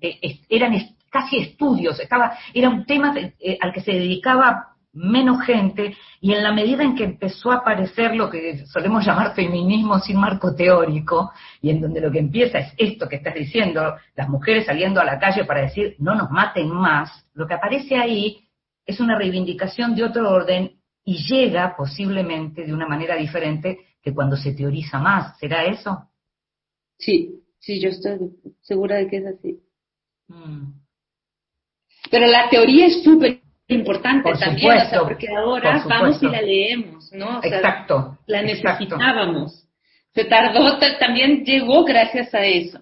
[0.49, 0.75] eran
[1.17, 6.43] casi estudios, estaba, era un tema eh, al que se dedicaba menos gente y en
[6.43, 11.33] la medida en que empezó a aparecer lo que solemos llamar feminismo sin marco teórico
[11.61, 15.05] y en donde lo que empieza es esto que estás diciendo, las mujeres saliendo a
[15.05, 18.49] la calle para decir no nos maten más, lo que aparece ahí
[18.87, 24.37] es una reivindicación de otro orden y llega posiblemente de una manera diferente que cuando
[24.37, 25.39] se teoriza más.
[25.39, 26.09] ¿Será eso?
[26.99, 28.19] Sí, sí, yo estoy
[28.61, 29.61] segura de que es así.
[30.29, 30.86] Mm.
[32.11, 37.41] Pero la teoría es súper importante también, porque ahora vamos y la leemos, ¿no?
[37.43, 38.19] exacto.
[38.27, 39.65] La necesitábamos.
[40.15, 42.81] Se tardó, también llegó gracias a eso.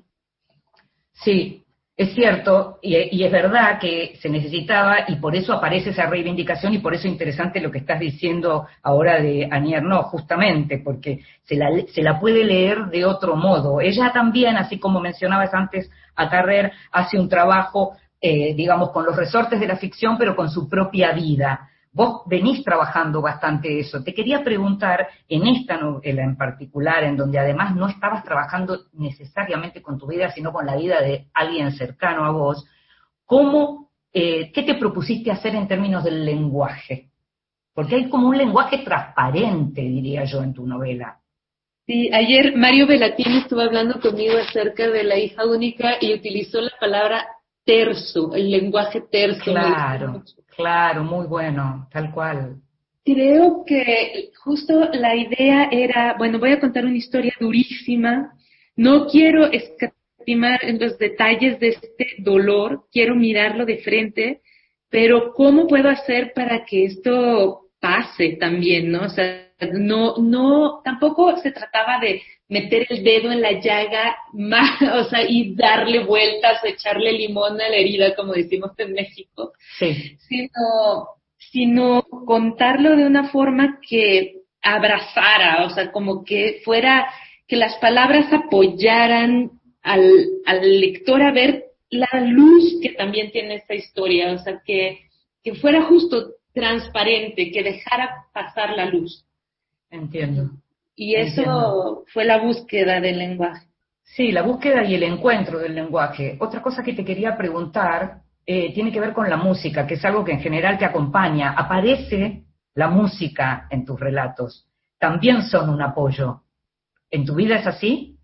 [1.12, 1.64] Sí,
[1.97, 6.79] es cierto, y, es verdad que se necesitaba, y por eso aparece esa reivindicación, y
[6.79, 11.55] por eso es interesante lo que estás diciendo ahora de Anier, no, justamente, porque se
[11.55, 13.81] la, se la puede leer de otro modo.
[13.81, 17.97] Ella también, así como mencionabas antes a Carrer, hace un trabajo
[18.27, 21.68] eh, digamos, con los resortes de la ficción, pero con su propia vida.
[21.93, 24.03] Vos venís trabajando bastante eso.
[24.03, 29.83] Te quería preguntar, en esta novela en particular, en donde además no estabas trabajando necesariamente
[29.83, 32.64] con tu vida, sino con la vida de alguien cercano a vos,
[33.27, 37.11] ¿cómo, eh, ¿qué te propusiste hacer en términos del lenguaje?
[37.75, 41.20] Porque hay como un lenguaje transparente, diría yo, en tu novela.
[41.87, 46.72] Sí, ayer Mario Velatini estuvo hablando conmigo acerca de la hija única y utilizó la
[46.81, 47.27] palabra
[47.64, 49.44] terso, el lenguaje terso.
[49.44, 50.22] Claro,
[50.56, 52.56] claro, muy bueno, tal cual.
[53.04, 58.32] Creo que justo la idea era, bueno, voy a contar una historia durísima,
[58.76, 64.40] no quiero escatimar en los detalles de este dolor, quiero mirarlo de frente,
[64.88, 69.02] pero ¿cómo puedo hacer para que esto pase también, no?
[69.02, 74.80] O sea, no, no, tampoco se trataba de meter el dedo en la llaga más,
[74.95, 80.16] o sea, y darle vueltas, echarle limón a la herida, como decimos en México, sí.
[80.28, 87.09] sino, sino contarlo de una forma que abrazara, o sea, como que fuera,
[87.47, 89.51] que las palabras apoyaran
[89.82, 95.01] al, al lector a ver la luz que también tiene esta historia, o sea, que,
[95.42, 99.24] que fuera justo transparente, que dejara pasar la luz.
[99.90, 100.51] Entiendo.
[100.97, 103.66] Y eso fue la búsqueda del lenguaje.
[104.03, 106.36] Sí, la búsqueda y el encuentro del lenguaje.
[106.38, 110.05] Otra cosa que te quería preguntar eh, tiene que ver con la música, que es
[110.05, 111.53] algo que en general te acompaña.
[111.53, 114.68] ¿Aparece la música en tus relatos?
[114.99, 116.42] ¿También son un apoyo?
[117.11, 118.16] ¿En tu vida es así?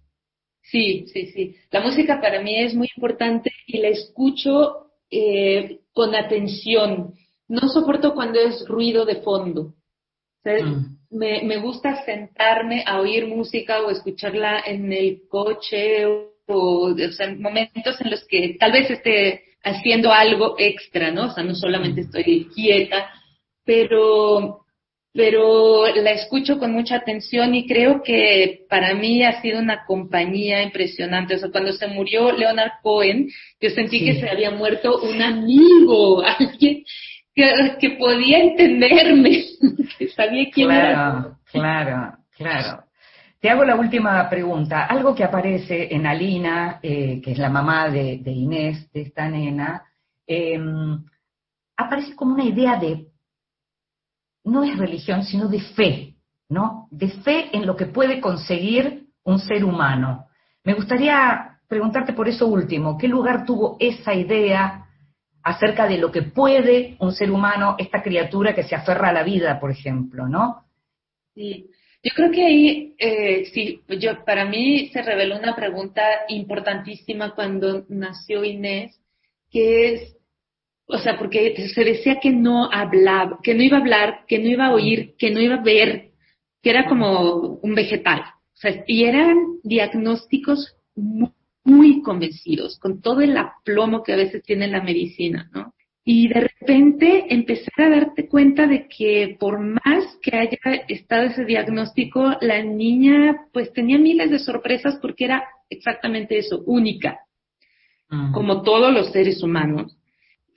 [0.63, 1.57] Sí, sí, sí.
[1.71, 7.15] La música para mí es muy importante y la escucho eh, con atención.
[7.49, 9.75] No soporto cuando es ruido de fondo.
[10.45, 16.95] Mm me, me gusta sentarme a oír música o escucharla en el coche o, o,
[17.13, 21.27] sea, en momentos en los que tal vez esté haciendo algo extra, ¿no?
[21.27, 23.11] O sea, no solamente estoy quieta,
[23.65, 24.65] pero,
[25.13, 30.63] pero la escucho con mucha atención y creo que para mí ha sido una compañía
[30.63, 31.35] impresionante.
[31.35, 33.29] O sea, cuando se murió Leonard Cohen,
[33.61, 36.85] yo sentí que se había muerto un amigo, alguien
[37.35, 39.45] que, podía entenderme,
[39.99, 41.39] que sabía quién claro, era.
[41.51, 42.85] Claro, claro.
[43.41, 44.85] Te hago la última pregunta.
[44.85, 49.83] Algo que aparece en Alina, eh, que es la mamá de, Inés, de esta nena,
[50.27, 51.03] em,
[51.77, 53.07] aparece como una idea de,
[54.45, 56.17] no es religión, sino de fe,
[56.51, 56.89] ¿no?
[56.91, 60.27] De fe en lo que puede conseguir un ser humano.
[60.65, 64.87] Me gustaría preguntarte por eso último, ¿qué lugar tuvo esa idea
[65.43, 69.23] acerca de lo que puede un ser humano, esta criatura que se aferra a la
[69.23, 70.65] vida, por ejemplo, ¿no?
[71.35, 71.71] Sí,
[72.03, 77.85] yo creo que ahí, eh, sí, yo, para mí se reveló una pregunta importantísima cuando
[77.89, 78.99] nació Inés,
[79.51, 80.17] que es,
[80.87, 84.49] o sea, porque se decía que no hablaba, que no iba a hablar, que no
[84.49, 86.11] iba a oír, que no iba a ver,
[86.63, 88.23] que era como un vegetal.
[88.87, 91.31] Y eran diagnósticos muy
[91.65, 95.75] muy convencidos, con todo el aplomo que a veces tiene la medicina, ¿no?
[96.05, 100.59] Y de repente empezar a darte cuenta de que por más que haya
[100.89, 107.21] estado ese diagnóstico, la niña pues tenía miles de sorpresas porque era exactamente eso, única,
[108.33, 109.97] como todos los seres humanos.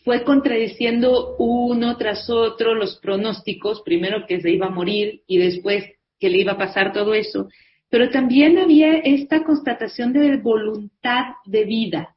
[0.04, 5.86] Fue contradiciendo uno tras otro los pronósticos, primero que se iba a morir y después
[6.20, 7.48] que le iba a pasar todo eso,
[7.94, 12.16] pero también había esta constatación de voluntad de vida.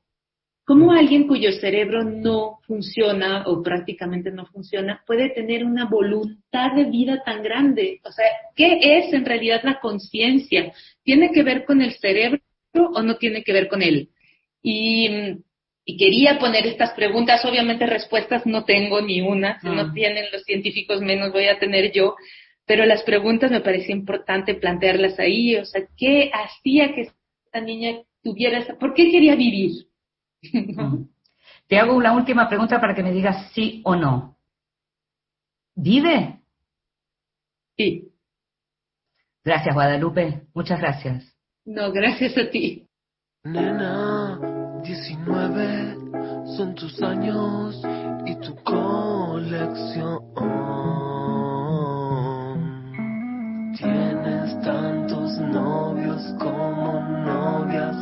[0.64, 6.84] ¿Cómo alguien cuyo cerebro no funciona o prácticamente no funciona puede tener una voluntad de
[6.84, 8.00] vida tan grande?
[8.04, 8.24] O sea,
[8.54, 10.72] ¿qué es en realidad la conciencia?
[11.02, 12.40] ¿Tiene que ver con el cerebro
[12.94, 14.08] o no tiene que ver con él?
[14.62, 15.42] Y,
[15.84, 19.92] quería poner estas preguntas, obviamente respuestas no tengo ni una, si no ah.
[19.94, 22.16] tienen los científicos menos voy a tener yo,
[22.66, 28.02] pero las preguntas me parecía importante plantearlas ahí, o sea, ¿qué hacía que esta niña
[28.22, 29.86] tuviera esa, por qué quería vivir?
[31.68, 34.36] Te hago una última pregunta para que me digas sí o no.
[35.74, 36.40] ¿Vive?
[37.76, 38.12] Sí.
[39.44, 40.42] Gracias, Guadalupe.
[40.54, 41.36] Muchas gracias.
[41.64, 42.86] No, gracias a ti.
[43.44, 44.40] Nena,
[44.82, 45.96] 19
[46.56, 47.80] son tus años
[48.24, 50.20] y tu colección.
[54.66, 57.94] Tantos novios como novias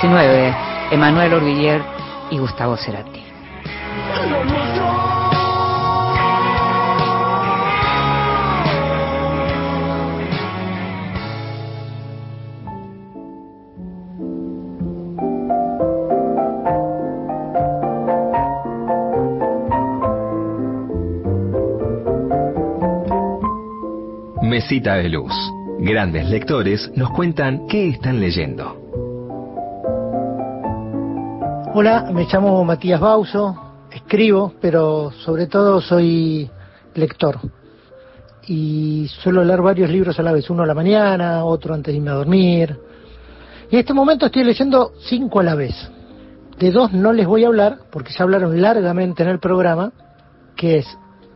[0.00, 1.82] Emanuel Orviller
[2.30, 3.24] y Gustavo Cerati.
[24.42, 25.32] Mesita de Luz.
[25.80, 28.87] Grandes lectores nos cuentan qué están leyendo.
[31.74, 33.54] Hola, me llamo Matías Bauso,
[33.92, 36.50] escribo, pero sobre todo soy
[36.94, 37.38] lector.
[38.46, 41.98] Y suelo leer varios libros a la vez, uno a la mañana, otro antes de
[41.98, 42.74] irme a dormir.
[43.70, 45.74] Y en este momento estoy leyendo cinco a la vez.
[46.58, 49.92] De dos no les voy a hablar, porque ya hablaron largamente en el programa,
[50.56, 50.86] que es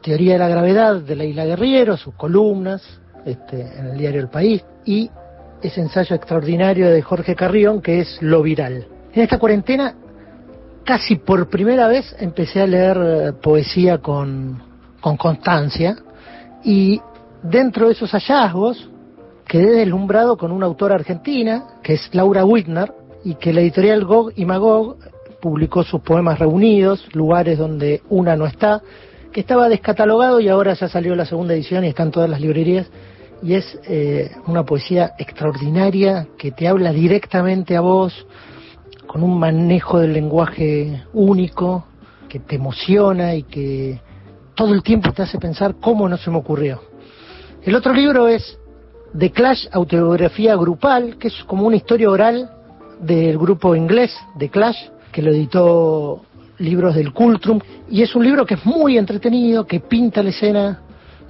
[0.02, 2.82] Teoría de la Gravedad de la Isla Guerriero, sus columnas
[3.26, 5.10] este, en el diario El País, y
[5.60, 8.86] ese ensayo extraordinario de Jorge Carrión, que es Lo Viral.
[9.12, 9.94] En esta cuarentena
[10.84, 14.62] casi por primera vez empecé a leer eh, poesía con,
[15.00, 15.96] con constancia
[16.64, 17.00] y
[17.42, 18.88] dentro de esos hallazgos
[19.46, 22.92] quedé deslumbrado con una autora argentina, que es Laura Whitner,
[23.24, 24.96] y que la editorial Gog y Magog
[25.40, 28.80] publicó sus poemas reunidos, lugares donde una no está,
[29.32, 32.40] que estaba descatalogado y ahora ya salió la segunda edición y está en todas las
[32.40, 32.88] librerías.
[33.42, 38.26] Y es eh, una poesía extraordinaria que te habla directamente a vos,
[39.06, 41.84] con un manejo del lenguaje único,
[42.28, 44.00] que te emociona y que
[44.54, 46.80] todo el tiempo te hace pensar cómo no se me ocurrió.
[47.62, 48.58] El otro libro es
[49.16, 52.50] The Clash, autobiografía grupal, que es como una historia oral
[53.00, 54.78] del grupo inglés The Clash,
[55.12, 56.22] que lo editó
[56.58, 60.80] Libros del Cultrum, y es un libro que es muy entretenido, que pinta la escena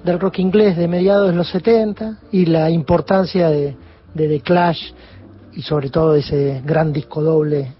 [0.03, 3.75] del rock inglés de mediados de los 70 y la importancia de,
[4.15, 4.91] The Clash
[5.55, 7.73] y sobre todo ese gran disco doble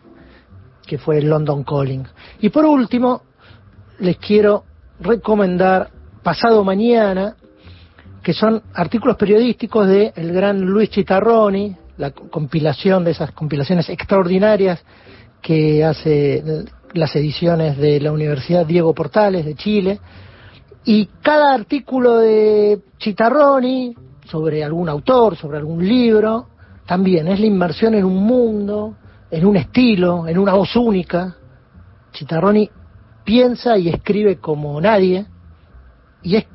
[0.85, 2.03] que fue el London Calling.
[2.41, 3.21] Y por último,
[3.99, 4.63] les quiero
[4.99, 5.89] recomendar
[6.21, 7.35] pasado mañana,
[8.21, 14.83] que son artículos periodísticos de el gran Luis Chitarroni, la compilación de esas compilaciones extraordinarias
[15.41, 19.99] que hace las ediciones de la Universidad Diego Portales de Chile.
[20.85, 23.95] Y cada artículo de Chitarroni
[24.25, 26.47] sobre algún autor, sobre algún libro,
[26.85, 28.95] también es la inmersión en un mundo,
[29.31, 31.35] en un estilo, en una voz única.
[32.11, 32.69] Chitarroni
[33.23, 35.25] piensa y escribe como nadie
[36.21, 36.45] y es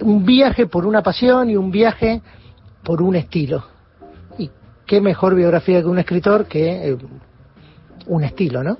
[0.00, 2.20] un viaje por una pasión y un viaje
[2.82, 3.64] por un estilo.
[4.38, 4.50] Y
[4.86, 6.98] qué mejor biografía que un escritor que eh,
[8.06, 8.76] un estilo, ¿no?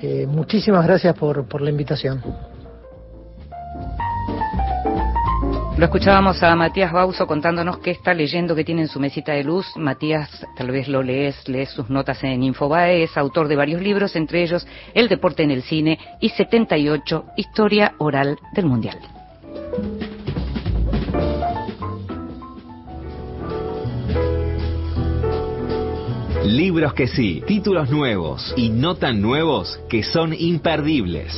[0.00, 2.22] Eh, muchísimas gracias por, por la invitación.
[5.82, 9.42] Lo escuchábamos a Matías Bauso contándonos qué está leyendo que tiene en su mesita de
[9.42, 9.66] luz.
[9.76, 14.14] Matías, tal vez lo lees, lees sus notas en Infobae, es autor de varios libros,
[14.14, 14.64] entre ellos
[14.94, 18.96] El deporte en el cine y 78, Historia oral del Mundial.
[26.44, 31.36] Libros que sí, títulos nuevos y no tan nuevos que son imperdibles.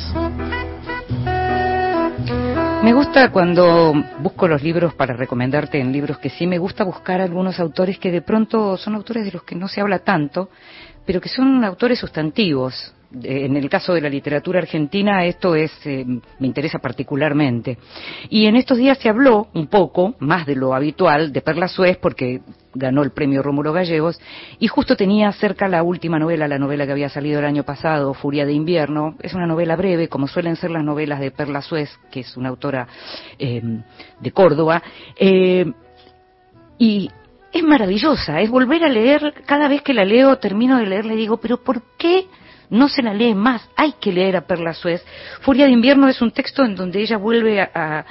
[2.85, 7.19] Me gusta cuando busco los libros para recomendarte en libros que sí, me gusta buscar
[7.19, 10.51] algunos autores que de pronto son autores de los que no se habla tanto,
[11.03, 16.05] pero que son autores sustantivos, en el caso de la literatura argentina esto es eh,
[16.05, 17.79] me interesa particularmente.
[18.29, 21.97] Y en estos días se habló un poco más de lo habitual de Perla Suez
[21.97, 22.41] porque
[22.75, 24.19] ganó el premio Rómulo Gallegos
[24.59, 28.13] y justo tenía cerca la última novela la novela que había salido el año pasado
[28.13, 29.15] Furia de invierno.
[29.21, 32.49] Es una novela breve como suelen ser las novelas de Perla Suez que es una
[32.49, 32.87] autora
[33.39, 33.61] eh,
[34.19, 34.83] de Córdoba.
[35.17, 35.65] Eh,
[36.77, 37.09] y
[37.51, 41.15] es maravillosa, es volver a leer, cada vez que la leo, termino de leer, le
[41.15, 42.27] digo, pero ¿por qué
[42.69, 45.03] no se la lee más, hay que leer a Perla Suez.
[45.41, 48.05] Furia de invierno es un texto en donde ella vuelve a,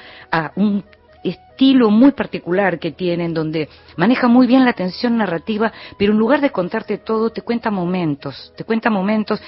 [0.55, 0.83] un
[1.29, 6.19] estilo muy particular que tiene, en donde maneja muy bien la tensión narrativa, pero en
[6.19, 9.41] lugar de contarte todo, te cuenta momentos, te cuenta momentos.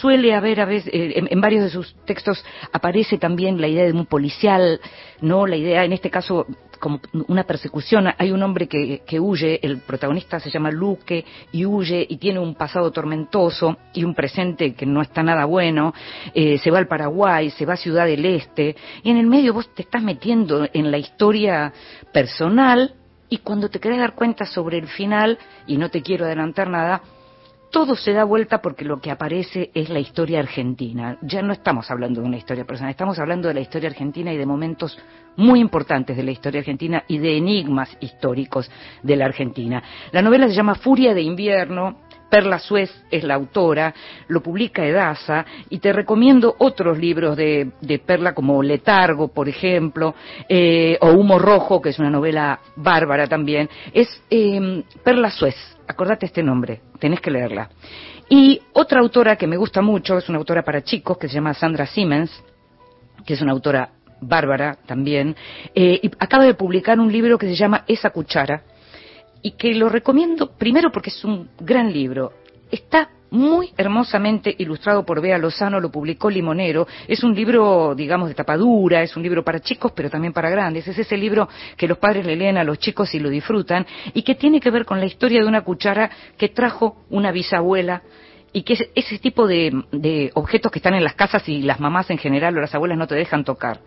[0.00, 3.92] Suele haber a veces, eh, en, varios de sus textos aparece también la idea de
[3.92, 4.80] un policial,
[5.20, 6.46] no la idea, en este caso
[6.80, 8.08] como una persecución.
[8.18, 12.40] Hay un hombre que, que, huye, el protagonista se llama Luque y huye y tiene
[12.40, 15.94] un pasado tormentoso y un presente que no está nada bueno.
[16.34, 19.54] Eh, se va al Paraguay, se va a Ciudad del Este y en el medio
[19.54, 21.72] vos te estás metiendo en la historia
[22.12, 22.94] personal
[23.28, 27.00] y cuando te querés dar cuenta sobre el final, y no te quiero adelantar nada,
[27.70, 31.16] todo se da vuelta porque lo que aparece es la historia argentina.
[31.22, 34.36] Ya no estamos hablando de una historia personal, estamos hablando de la historia argentina y
[34.36, 34.98] de momentos
[35.36, 38.70] muy importantes de la historia argentina y de enigmas históricos
[39.02, 39.82] de la Argentina.
[40.12, 41.98] La novela se llama Furia de invierno,
[42.30, 43.92] Perla Suez es la autora,
[44.28, 47.72] lo publica Edasa y te recomiendo otros libros de,
[48.06, 50.14] Perla como Letargo, por ejemplo,
[50.48, 53.68] eh, o Humo Rojo, que es una novela bárbara también.
[53.92, 55.56] Es eh, Perla Suez,
[55.86, 57.68] acordate este nombre, tenés que leerla.
[58.28, 61.52] Y otra autora que me gusta mucho, es una autora para chicos, que se llama
[61.52, 62.30] Sandra Siemens,
[63.26, 65.34] que es una autora bárbara también,
[65.74, 68.62] eh, y acaba de publicar un libro que se llama Esa cuchara,
[69.42, 72.32] y que lo recomiendo primero porque es un gran libro.
[72.70, 76.86] Está muy hermosamente ilustrado por Bea Lozano, lo publicó Limonero.
[77.06, 80.86] Es un libro, digamos, de tapadura, es un libro para chicos, pero también para grandes.
[80.88, 84.22] Es ese libro que los padres le leen a los chicos y lo disfrutan, y
[84.22, 88.02] que tiene que ver con la historia de una cuchara que trajo una bisabuela
[88.52, 91.78] y que es ese tipo de, de, objetos que están en las casas y las
[91.78, 93.78] mamás en general o las abuelas no te dejan tocar,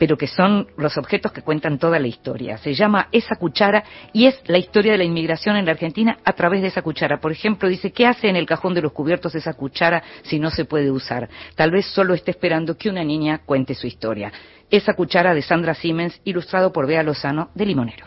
[0.00, 2.56] pero que son los objetos que cuentan toda la historia.
[2.56, 3.84] Se llama Esa cuchara
[4.14, 7.20] y es la historia de la inmigración en la Argentina a través de esa cuchara.
[7.20, 10.50] Por ejemplo, dice, ¿qué hace en el cajón de los cubiertos esa cuchara si no
[10.50, 11.28] se puede usar?
[11.54, 14.32] Tal vez solo esté esperando que una niña cuente su historia.
[14.70, 18.06] Esa cuchara de Sandra Siemens, ilustrado por Bea Lozano de Limonero.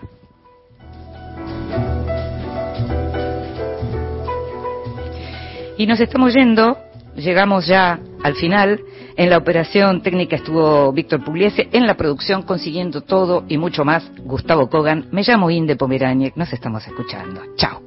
[5.78, 6.76] Y nos estamos yendo,
[7.16, 8.80] llegamos ya al final.
[9.16, 14.12] En la operación técnica estuvo Víctor Pugliese, en la producción consiguiendo todo y mucho más,
[14.24, 15.06] Gustavo Kogan.
[15.12, 17.42] Me llamo Inde Pomeraniec, nos estamos escuchando.
[17.56, 17.82] Chao.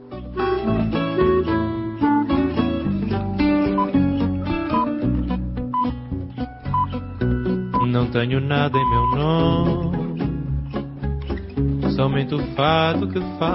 [7.89, 10.31] Não tenho nada em meu nome,
[11.97, 13.19] somente o fato que.